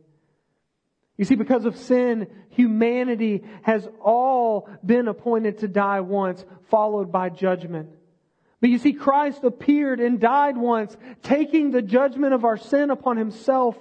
You 1.18 1.24
see, 1.24 1.34
because 1.34 1.64
of 1.64 1.76
sin, 1.76 2.28
humanity 2.50 3.42
has 3.62 3.86
all 4.00 4.68
been 4.86 5.08
appointed 5.08 5.58
to 5.58 5.68
die 5.68 6.00
once, 6.00 6.44
followed 6.70 7.10
by 7.10 7.28
judgment. 7.28 7.90
But 8.60 8.70
you 8.70 8.78
see, 8.78 8.92
Christ 8.92 9.42
appeared 9.42 10.00
and 10.00 10.20
died 10.20 10.56
once, 10.56 10.96
taking 11.22 11.72
the 11.72 11.82
judgment 11.82 12.34
of 12.34 12.44
our 12.44 12.56
sin 12.56 12.90
upon 12.90 13.16
himself. 13.16 13.76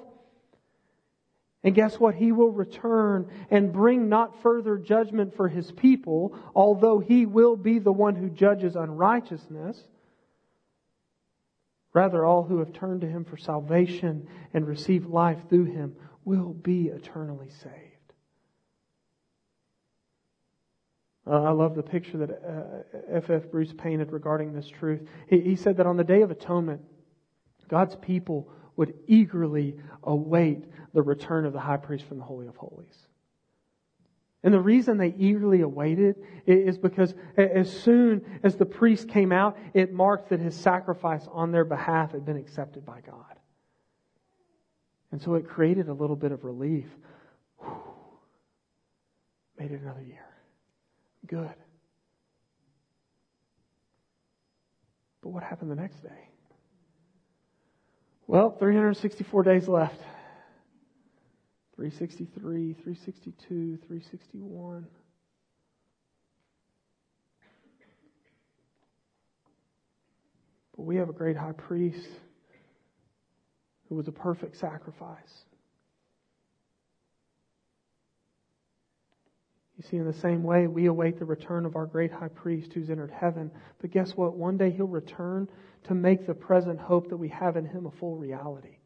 And 1.64 1.76
guess 1.76 2.00
what? 2.00 2.16
He 2.16 2.32
will 2.32 2.52
return 2.52 3.30
and 3.52 3.72
bring 3.72 4.10
not 4.10 4.42
further 4.42 4.78
judgment 4.78 5.36
for 5.36 5.48
his 5.48 5.72
people, 5.72 6.38
although 6.56 7.00
he 7.00 7.28
will 7.28 7.56
be 7.56 7.78
the 7.78 7.92
one 7.92 8.16
who 8.16 8.30
judges 8.30 8.76
unrighteousness. 8.76 9.84
Rather, 11.94 12.26
all 12.26 12.44
who 12.44 12.60
have 12.60 12.74
turned 12.74 13.02
to 13.02 13.08
him 13.08 13.26
for 13.26 13.38
salvation 13.38 14.28
and 14.54 14.68
receive 14.68 15.08
life 15.08 15.40
through 15.50 15.66
him 15.66 15.96
will 16.28 16.54
be 16.54 16.90
eternally 16.90 17.48
saved. 17.64 17.74
I 21.26 21.52
love 21.52 21.74
the 21.74 21.84
picture 21.84 22.18
that 22.18 22.30
F.F. 23.10 23.30
Uh, 23.30 23.34
F. 23.34 23.50
Bruce 23.50 23.74
painted 23.78 24.12
regarding 24.12 24.52
this 24.52 24.68
truth. 24.68 25.08
He 25.30 25.56
said 25.56 25.78
that 25.78 25.86
on 25.86 25.96
the 25.96 26.04
Day 26.04 26.24
of 26.24 26.32
Atonement, 26.32 26.82
God's 27.70 27.96
people 27.96 28.50
would 28.76 28.94
eagerly 29.08 29.78
await 30.04 30.66
the 30.94 31.02
return 31.02 31.46
of 31.46 31.54
the 31.54 31.60
high 31.62 31.78
priest 31.78 32.06
from 32.06 32.18
the 32.18 32.26
Holy 32.26 32.48
of 32.48 32.58
Holies. 32.58 33.08
And 34.44 34.54
the 34.54 34.60
reason 34.60 34.98
they 34.98 35.16
eagerly 35.18 35.62
awaited 35.62 36.16
is 36.46 36.78
because 36.78 37.14
as 37.38 37.72
soon 37.72 38.40
as 38.44 38.58
the 38.58 38.66
priest 38.66 39.08
came 39.08 39.32
out, 39.32 39.58
it 39.74 39.94
marked 39.94 40.30
that 40.30 40.42
his 40.42 40.56
sacrifice 40.56 41.26
on 41.32 41.54
their 41.54 41.66
behalf 41.66 42.12
had 42.12 42.26
been 42.26 42.38
accepted 42.38 42.86
by 42.86 43.00
God. 43.00 43.37
And 45.12 45.22
so 45.22 45.36
it 45.36 45.48
created 45.48 45.88
a 45.88 45.94
little 45.94 46.16
bit 46.16 46.32
of 46.32 46.44
relief. 46.44 46.88
Whew. 47.60 47.84
Made 49.58 49.72
it 49.72 49.82
another 49.82 50.04
year. 50.04 50.26
Good. 51.26 51.54
But 55.22 55.30
what 55.30 55.44
happened 55.44 55.72
the 55.72 55.76
next 55.76 56.02
day? 56.04 56.30
Well, 58.28 58.52
364 58.52 59.44
days 59.44 59.68
left. 59.68 60.02
363, 61.76 62.74
362, 62.74 63.78
361. 63.88 64.88
But 70.76 70.84
we 70.84 70.98
have 70.98 71.10
a 71.10 71.14
great 71.14 71.38
high 71.38 71.54
priest 71.54 72.08
who 73.90 73.96
was 73.96 74.08
a 74.08 74.12
perfect 74.12 74.58
sacrifice. 74.58 75.46
You 79.78 79.84
see, 79.84 79.98
in 79.98 80.06
the 80.06 80.14
same 80.14 80.42
way, 80.44 80.66
we 80.66 80.88
await 80.88 81.20
the 81.20 81.26
return 81.26 81.66
of 81.66 81.76
our 81.76 81.86
great 81.86 82.12
high 82.12 82.30
priest 82.30 82.74
who's 82.74 82.90
entered 82.90 83.12
heaven. 83.12 83.52
But 83.80 83.92
guess 83.92 84.12
what? 84.12 84.36
One 84.36 84.58
day 84.58 84.72
he'll 84.72 84.88
return 84.88 85.48
to 85.84 85.94
make 85.94 86.26
the 86.26 86.34
present 86.34 86.80
hope 86.80 87.10
that 87.10 87.18
we 87.18 87.30
have 87.30 87.58
in 87.58 87.66
him 87.66 87.86
a 87.86 87.92
full 87.92 88.16
reality. 88.18 88.78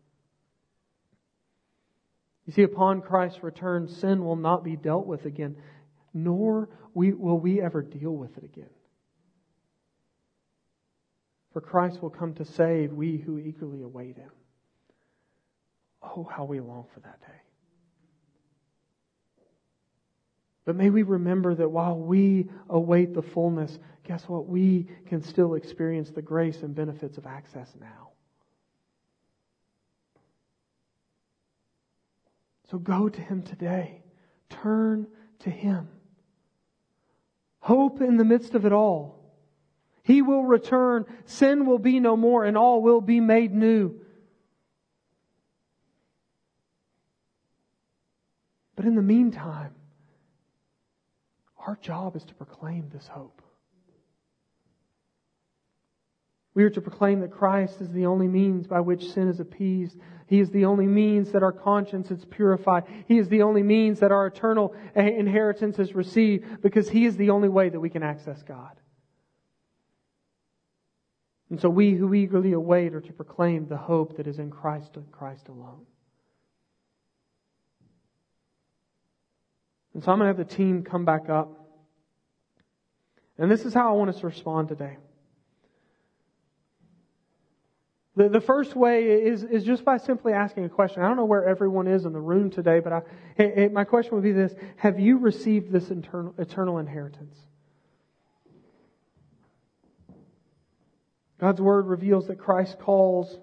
You 2.46 2.52
see, 2.54 2.64
upon 2.64 3.02
Christ's 3.02 3.42
return, 3.42 3.88
sin 3.88 4.26
will 4.26 4.36
not 4.36 4.66
be 4.66 4.76
dealt 4.76 5.06
with 5.08 5.26
again. 5.26 5.56
nor 6.14 6.70
will 6.94 7.40
we 7.40 7.62
ever 7.62 7.82
deal 7.82 8.12
with 8.12 8.38
it 8.38 8.44
again. 8.44 8.70
For 11.54 11.62
Christ 11.62 12.02
will 12.02 12.10
come 12.10 12.34
to 12.36 12.46
save 12.46 12.92
we 12.92 13.18
who 13.18 13.38
eagerly 13.38 13.82
await 13.82 14.18
him. 14.18 14.32
Oh, 16.04 16.28
how 16.30 16.46
we 16.46 16.60
long 16.60 16.86
for 16.94 17.00
that 17.02 17.20
day. 17.22 17.28
But 20.66 20.76
may 20.76 20.90
we 20.90 21.04
remember 21.04 21.56
that 21.56 21.70
while 21.70 21.98
we 21.98 22.50
await 22.70 23.14
the 23.14 23.22
fullness, 23.22 23.80
guess 24.04 24.28
what? 24.28 24.48
We 24.48 24.88
can 25.08 25.22
still 25.22 25.56
experience 25.56 26.12
the 26.12 26.22
grace 26.22 26.62
and 26.62 26.76
benefits 26.76 27.18
of 27.18 27.26
access 27.26 27.76
now. 27.80 28.10
So 32.70 32.78
go 32.78 33.10
to 33.10 33.22
Him 33.22 33.42
today. 33.42 34.02
Turn 34.50 35.08
to 35.40 35.50
Him. 35.50 35.90
Hope 37.60 38.02
in 38.02 38.18
the 38.18 38.24
midst 38.24 38.56
of 38.56 38.66
it 38.66 38.72
all. 38.72 39.20
He 40.04 40.22
will 40.22 40.44
return. 40.44 41.06
Sin 41.26 41.66
will 41.66 41.80
be 41.80 42.00
no 42.00 42.16
more 42.16 42.46
and 42.46 42.58
all 42.58 42.82
will 42.82 43.02
be 43.02 43.20
made 43.20 43.54
new. 43.54 44.00
But 48.82 48.88
in 48.88 48.96
the 48.96 49.04
meantime, 49.04 49.76
our 51.68 51.78
job 51.84 52.16
is 52.16 52.24
to 52.24 52.34
proclaim 52.34 52.90
this 52.92 53.06
hope. 53.06 53.44
We 56.56 56.64
are 56.64 56.72
to 56.72 56.82
proclaim 56.82 57.20
that 57.20 57.30
Christ 57.30 57.80
is 57.80 57.92
the 57.92 58.08
only 58.08 58.28
means 58.28 58.66
by 58.66 58.80
which 58.80 59.12
sin 59.12 59.28
is 59.28 59.40
appeased. 59.40 60.00
He 60.26 60.40
is 60.40 60.50
the 60.50 60.66
only 60.66 60.88
means 60.88 61.32
that 61.32 61.44
our 61.44 61.52
conscience 61.52 62.10
is 62.10 62.26
purified. 62.26 62.86
He 63.08 63.20
is 63.20 63.30
the 63.30 63.44
only 63.44 63.62
means 63.62 64.00
that 64.00 64.12
our 64.12 64.26
eternal 64.26 64.74
inheritance 64.96 65.78
is 65.78 65.94
received 65.94 66.64
because 66.64 66.90
He 66.90 67.06
is 67.06 67.16
the 67.18 67.30
only 67.30 67.50
way 67.50 67.70
that 67.70 67.80
we 67.80 67.92
can 67.92 68.02
access 68.02 68.42
God. 68.42 68.80
And 71.52 71.62
so 71.62 71.70
we 71.70 71.94
who 71.94 72.16
eagerly 72.16 72.54
await 72.54 72.96
are 72.96 73.02
to 73.02 73.14
proclaim 73.14 73.68
the 73.68 73.78
hope 73.78 74.18
that 74.18 74.26
is 74.26 74.40
in 74.40 74.50
Christ 74.50 74.96
and 74.96 75.12
Christ 75.12 75.50
alone. 75.50 75.86
And 79.94 80.04
so 80.04 80.12
I'm 80.12 80.20
going 80.20 80.34
to 80.34 80.38
have 80.38 80.50
the 80.50 80.56
team 80.56 80.84
come 80.84 81.06
back 81.06 81.30
up. 81.30 81.58
And 83.38 83.50
this 83.50 83.66
is 83.66 83.74
how 83.74 83.90
I 83.90 83.98
want 83.98 84.10
us 84.10 84.20
to 84.20 84.28
respond 84.28 84.68
today. 84.68 84.98
The, 88.16 88.30
the 88.30 88.42
first 88.42 88.76
way 88.76 89.06
is, 89.06 89.44
is 89.44 89.64
just 89.64 89.86
by 89.86 89.98
simply 89.98 90.34
asking 90.34 90.66
a 90.66 90.70
question. 90.70 91.02
I 91.02 91.08
don't 91.08 91.18
know 91.18 91.26
where 91.26 91.46
everyone 91.46 91.88
is 91.88 92.06
in 92.06 92.14
the 92.14 92.20
room 92.20 92.50
today, 92.50 92.80
but 92.80 92.94
I, 92.94 93.02
it, 93.38 93.58
it, 93.58 93.74
my 93.74 93.86
question 93.86 94.16
would 94.16 94.24
be 94.24 94.34
this 94.34 94.54
Have 94.78 95.00
you 95.00 95.18
received 95.18 95.72
this 95.72 95.90
eternal, 95.90 96.36
eternal 96.38 96.78
inheritance? 96.78 97.38
God's 101.40 101.62
Word 101.62 101.88
reveals 101.88 102.28
that 102.28 102.38
Christ 102.38 102.78
calls 102.80 103.40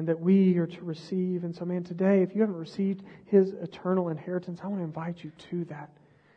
and 0.00 0.08
that 0.08 0.18
we 0.18 0.56
are 0.56 0.66
to 0.66 0.82
receive. 0.82 1.44
And 1.44 1.54
so, 1.54 1.66
man, 1.66 1.84
today, 1.84 2.22
if 2.22 2.34
you 2.34 2.40
haven't 2.40 2.56
received 2.56 3.02
His 3.26 3.52
eternal 3.52 4.08
inheritance, 4.08 4.58
I 4.64 4.66
want 4.66 4.80
to 4.80 4.84
invite 4.84 5.22
you 5.22 5.30
to 5.50 5.66
that. 5.66 5.90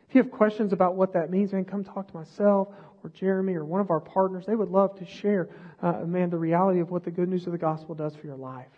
If 0.06 0.14
you 0.14 0.22
have 0.22 0.30
questions 0.30 0.74
about 0.74 0.96
what 0.96 1.14
that 1.14 1.30
means, 1.30 1.54
man, 1.54 1.64
come 1.64 1.82
talk 1.82 2.08
to 2.08 2.14
myself 2.14 2.68
or 3.02 3.08
Jeremy 3.08 3.54
or 3.54 3.64
one 3.64 3.80
of 3.80 3.88
our 3.88 4.00
partners. 4.00 4.44
They 4.46 4.54
would 4.54 4.68
love 4.68 4.98
to 4.98 5.06
share, 5.06 5.48
uh, 5.80 6.00
man, 6.04 6.28
the 6.28 6.36
reality 6.36 6.80
of 6.80 6.90
what 6.90 7.04
the 7.04 7.10
good 7.10 7.26
news 7.26 7.46
of 7.46 7.52
the 7.52 7.58
gospel 7.58 7.94
does 7.94 8.14
for 8.14 8.26
your 8.26 8.36
life. 8.36 8.68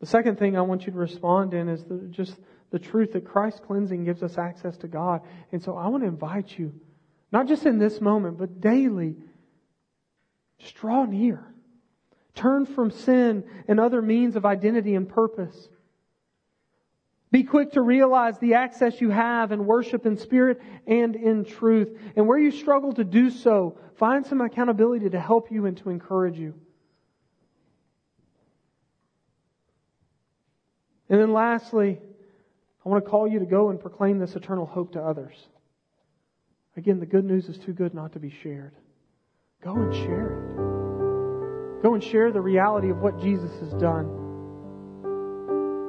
The 0.00 0.06
second 0.06 0.38
thing 0.38 0.56
I 0.56 0.62
want 0.62 0.86
you 0.86 0.92
to 0.92 0.98
respond 0.98 1.52
in 1.52 1.68
is 1.68 1.84
the, 1.84 2.08
just 2.08 2.38
the 2.70 2.78
truth 2.78 3.12
that 3.12 3.26
Christ's 3.26 3.60
cleansing 3.60 4.04
gives 4.04 4.22
us 4.22 4.38
access 4.38 4.78
to 4.78 4.88
God. 4.88 5.20
And 5.52 5.62
so 5.62 5.76
I 5.76 5.88
want 5.88 6.04
to 6.04 6.08
invite 6.08 6.58
you, 6.58 6.72
not 7.30 7.48
just 7.48 7.66
in 7.66 7.78
this 7.78 8.00
moment, 8.00 8.38
but 8.38 8.62
daily, 8.62 9.16
just 10.60 10.74
draw 10.76 11.04
near. 11.04 11.44
Turn 12.34 12.66
from 12.66 12.90
sin 12.90 13.44
and 13.66 13.80
other 13.80 14.00
means 14.00 14.36
of 14.36 14.46
identity 14.46 14.94
and 14.94 15.08
purpose. 15.08 15.68
Be 17.32 17.44
quick 17.44 17.72
to 17.72 17.82
realize 17.82 18.38
the 18.38 18.54
access 18.54 19.00
you 19.00 19.10
have 19.10 19.52
in 19.52 19.64
worship 19.64 20.04
in 20.04 20.16
spirit 20.16 20.60
and 20.86 21.14
in 21.14 21.44
truth. 21.44 21.96
And 22.16 22.26
where 22.26 22.38
you 22.38 22.50
struggle 22.50 22.92
to 22.94 23.04
do 23.04 23.30
so, 23.30 23.78
find 23.96 24.26
some 24.26 24.40
accountability 24.40 25.10
to 25.10 25.20
help 25.20 25.50
you 25.50 25.66
and 25.66 25.76
to 25.78 25.90
encourage 25.90 26.38
you. 26.38 26.54
And 31.08 31.20
then 31.20 31.32
lastly, 31.32 32.00
I 32.84 32.88
want 32.88 33.04
to 33.04 33.10
call 33.10 33.28
you 33.28 33.38
to 33.40 33.46
go 33.46 33.70
and 33.70 33.80
proclaim 33.80 34.18
this 34.18 34.34
eternal 34.34 34.66
hope 34.66 34.92
to 34.92 35.02
others. 35.02 35.34
Again, 36.76 36.98
the 36.98 37.06
good 37.06 37.24
news 37.24 37.48
is 37.48 37.58
too 37.58 37.72
good 37.72 37.94
not 37.94 38.12
to 38.14 38.18
be 38.18 38.30
shared. 38.30 38.74
Go 39.62 39.74
and 39.74 39.94
share 39.94 40.30
it. 40.30 41.82
Go 41.82 41.92
and 41.92 42.02
share 42.02 42.32
the 42.32 42.40
reality 42.40 42.88
of 42.88 43.02
what 43.02 43.20
Jesus 43.20 43.50
has 43.60 43.74
done. 43.74 44.06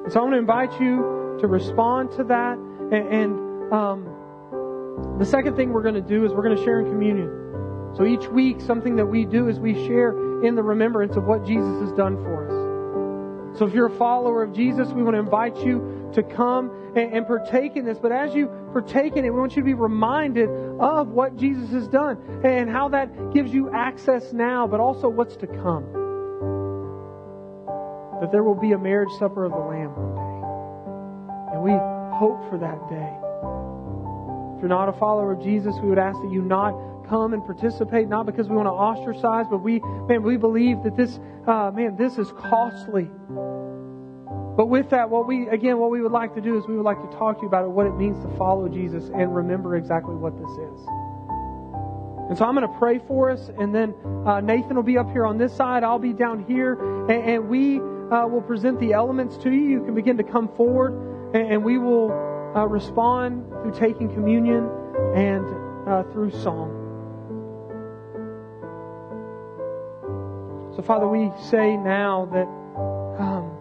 And 0.04 0.12
so 0.12 0.20
I 0.20 0.24
want 0.24 0.34
to 0.34 0.40
invite 0.40 0.74
you 0.82 1.38
to 1.40 1.48
respond 1.48 2.12
to 2.18 2.26
that. 2.26 2.58
And, 2.58 3.08
and 3.08 3.74
um, 3.74 5.18
the 5.20 5.26
second 5.26 5.56
thing 5.56 5.72
we're 5.72 5.84
going 5.84 5.96
to 5.96 6.02
do 6.02 6.26
is 6.26 6.34
we're 6.34 6.44
going 6.44 6.58
to 6.58 6.64
share 6.66 6.82
in 6.82 6.88
communion. 6.88 7.30
So 7.96 8.06
each 8.06 8.28
week, 8.28 8.60
something 8.60 8.98
that 8.98 9.06
we 9.06 9.24
do 9.24 9.48
is 9.48 9.58
we 9.58 9.74
share 9.88 10.44
in 10.44 10.56
the 10.56 10.64
remembrance 10.64 11.16
of 11.16 11.24
what 11.24 11.46
Jesus 11.46 11.80
has 11.80 11.94
done 11.94 12.18
for 12.18 12.48
us. 12.48 12.61
So 13.58 13.66
if 13.66 13.74
you're 13.74 13.88
a 13.88 13.98
follower 13.98 14.44
of 14.44 14.54
Jesus, 14.54 14.88
we 14.90 15.04
want 15.04 15.16
to 15.16 15.20
invite 15.20 15.58
you 15.58 16.10
to 16.14 16.24
come 16.24 16.72
and, 16.96 17.14
and 17.14 17.28
partake 17.28 17.76
in 17.76 17.86
this. 17.86 17.98
But 18.00 18.12
as 18.12 18.34
you 18.34 18.48
partake 18.72 19.16
in 19.16 19.26
it, 19.26 19.30
we 19.30 19.40
want 19.40 19.56
you 19.56 19.62
to 19.62 19.66
be 19.66 19.74
reminded 19.74 20.50
of 20.80 21.10
what 21.10 21.36
Jesus 21.36 21.70
has 21.72 21.88
done 21.88 22.18
and 22.44 22.70
how 22.70 22.90
that 22.90 23.34
gives 23.34 23.54
you 23.54 23.70
access 23.72 24.32
now, 24.34 24.68
but 24.68 24.80
also 24.80 25.10
what's 25.10 25.36
to 25.38 25.48
come. 25.48 25.86
That 28.22 28.32
there 28.32 28.44
will 28.44 28.60
be 28.60 28.72
a 28.72 28.78
marriage 28.78 29.12
supper 29.20 29.46
of 29.46 29.52
the 29.52 29.58
Lamb 29.58 29.96
one 29.96 30.16
day. 30.16 31.54
And 31.54 31.64
we 31.64 31.72
hope 32.18 32.50
for 32.50 32.58
that 32.58 32.80
day. 32.90 33.18
If 34.56 34.62
you're 34.62 34.70
not 34.70 34.90
a 34.90 34.94
follower 35.00 35.34
of 35.34 35.42
Jesus, 35.42 35.76
we 35.82 35.90
would 35.90 35.98
ask 35.98 36.22
that 36.22 36.32
you 36.32 36.42
not 36.42 36.74
come 37.12 37.34
and 37.34 37.46
participate, 37.46 38.08
not 38.08 38.26
because 38.26 38.48
we 38.48 38.56
want 38.56 38.68
to 38.68 38.72
ostracize, 38.72 39.46
but 39.50 39.58
we, 39.58 39.82
man, 40.08 40.24
we 40.24 40.38
believe 40.38 40.82
that 40.84 40.96
this, 40.96 41.20
uh, 41.46 41.70
man, 41.76 41.98
this 41.98 42.18
is 42.18 42.32
costly. 42.32 43.10
But 44.56 44.68
with 44.68 44.90
that, 44.92 45.10
what 45.10 45.28
we, 45.28 45.50
again, 45.50 45.78
what 45.78 45.92
we 45.92 46.02
would 46.02 46.14
like 46.14 46.34
to 46.36 46.42
do 46.42 46.58
is 46.58 46.66
we 46.68 46.78
would 46.78 46.86
like 46.86 47.02
to 47.02 47.18
talk 47.18 47.36
to 47.38 47.42
you 47.42 47.48
about 47.50 47.70
what 47.70 47.86
it 47.86 47.98
means 47.98 48.24
to 48.24 48.30
follow 48.38 48.70
Jesus 48.70 49.10
and 49.14 49.36
remember 49.36 49.76
exactly 49.76 50.16
what 50.16 50.38
this 50.40 50.50
is. 50.50 50.80
And 52.30 52.38
so 52.38 52.46
I'm 52.46 52.56
going 52.56 52.66
to 52.66 52.80
pray 52.80 53.02
for 53.10 53.30
us, 53.30 53.52
and 53.60 53.76
then 53.76 53.94
uh, 54.26 54.40
Nathan 54.40 54.78
will 54.78 54.84
be 54.84 54.98
up 54.98 55.12
here 55.12 55.26
on 55.26 55.38
this 55.38 55.54
side. 55.54 55.84
I'll 55.84 56.00
be 56.00 56.14
down 56.14 56.46
here, 56.46 56.80
and, 57.10 57.30
and 57.30 57.50
we 57.50 57.80
uh, 57.80 58.26
will 58.28 58.42
present 58.42 58.80
the 58.80 58.94
elements 58.94 59.36
to 59.40 59.52
you. 59.52 59.68
You 59.68 59.84
can 59.84 59.96
begin 59.96 60.16
to 60.16 60.24
come 60.24 60.48
forward. 60.56 61.12
And 61.34 61.64
we 61.64 61.78
will 61.78 62.12
uh, 62.56 62.66
respond 62.66 63.48
through 63.62 63.74
taking 63.80 64.14
communion 64.14 64.70
and 65.16 65.46
uh, 65.88 66.04
through 66.12 66.32
song. 66.32 66.81
So, 70.76 70.82
Father, 70.82 71.06
we 71.06 71.30
say 71.50 71.76
now 71.76 72.30
that 72.32 72.48
um, 73.22 73.52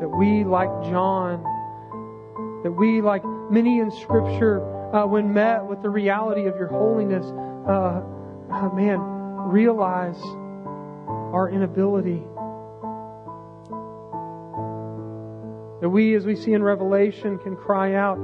that 0.00 0.08
we, 0.08 0.44
like 0.44 0.70
John, 0.84 1.42
that 2.62 2.72
we, 2.72 3.02
like 3.02 3.22
many 3.50 3.80
in 3.80 3.90
Scripture, 3.90 4.64
uh, 4.94 5.06
when 5.06 5.34
met 5.34 5.66
with 5.66 5.82
the 5.82 5.90
reality 5.90 6.46
of 6.46 6.56
your 6.56 6.68
holiness, 6.68 7.26
uh, 7.68 8.00
uh 8.50 8.68
man, 8.74 8.98
realize 9.50 10.20
our 11.34 11.50
inability. 11.52 12.22
That 15.82 15.90
we, 15.90 16.14
as 16.14 16.24
we 16.24 16.34
see 16.34 16.54
in 16.54 16.62
Revelation, 16.62 17.38
can 17.40 17.56
cry 17.56 17.94
out, 17.94 18.16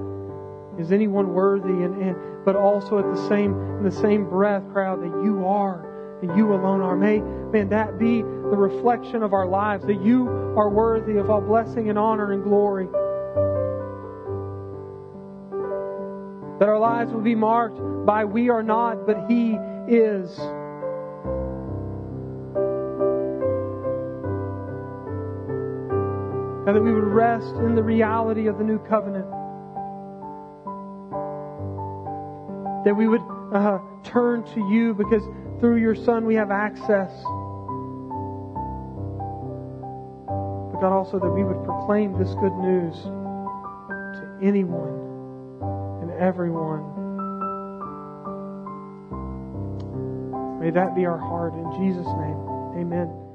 is 0.78 0.92
anyone 0.92 1.32
worthy? 1.32 1.84
And, 1.84 2.02
and 2.02 2.16
but 2.44 2.56
also 2.56 2.98
at 2.98 3.04
the 3.14 3.28
same 3.28 3.52
in 3.78 3.84
the 3.84 3.90
same 3.90 4.28
breath 4.28 4.62
cry 4.72 4.88
out 4.88 5.00
that 5.00 5.22
you 5.24 5.44
are 5.46 5.92
and 6.22 6.36
you 6.36 6.54
alone 6.54 6.80
are. 6.80 6.96
May, 6.96 7.20
may 7.20 7.64
that 7.64 7.98
be 7.98 8.22
the 8.22 8.56
reflection 8.56 9.22
of 9.22 9.32
our 9.32 9.46
lives, 9.46 9.84
that 9.86 10.00
you 10.00 10.28
are 10.28 10.68
worthy 10.68 11.18
of 11.18 11.30
all 11.30 11.40
blessing 11.40 11.88
and 11.88 11.98
honor 11.98 12.32
and 12.32 12.44
glory. 12.44 12.86
That 16.58 16.68
our 16.68 16.78
lives 16.78 17.12
will 17.12 17.22
be 17.22 17.34
marked 17.34 17.80
by 18.06 18.24
we 18.24 18.48
are 18.50 18.62
not, 18.62 19.04
but 19.06 19.26
He 19.28 19.58
is. 19.88 20.38
and 26.64 26.76
that 26.76 26.80
we 26.80 26.92
would 26.92 27.02
rest 27.02 27.56
in 27.56 27.74
the 27.74 27.82
reality 27.82 28.46
of 28.46 28.56
the 28.56 28.62
new 28.62 28.78
covenant. 28.78 29.26
that 32.84 32.94
we 32.94 33.08
would 33.08 33.22
uh, 33.52 33.78
turn 34.04 34.42
to 34.54 34.60
you 34.68 34.94
because 34.94 35.22
through 35.60 35.76
your 35.76 35.94
Son 35.94 36.26
we 36.26 36.34
have 36.34 36.50
access. 36.50 37.10
But 40.72 40.80
God, 40.80 40.92
also 40.92 41.18
that 41.18 41.30
we 41.30 41.44
would 41.44 41.64
proclaim 41.64 42.18
this 42.18 42.34
good 42.34 42.54
news 42.54 42.96
to 43.02 44.38
anyone 44.42 44.98
and 46.02 46.10
everyone. 46.20 46.82
May 50.60 50.70
that 50.70 50.94
be 50.94 51.06
our 51.06 51.18
heart. 51.18 51.54
In 51.54 51.70
Jesus' 51.78 52.06
name, 52.06 52.38
amen. 52.78 53.31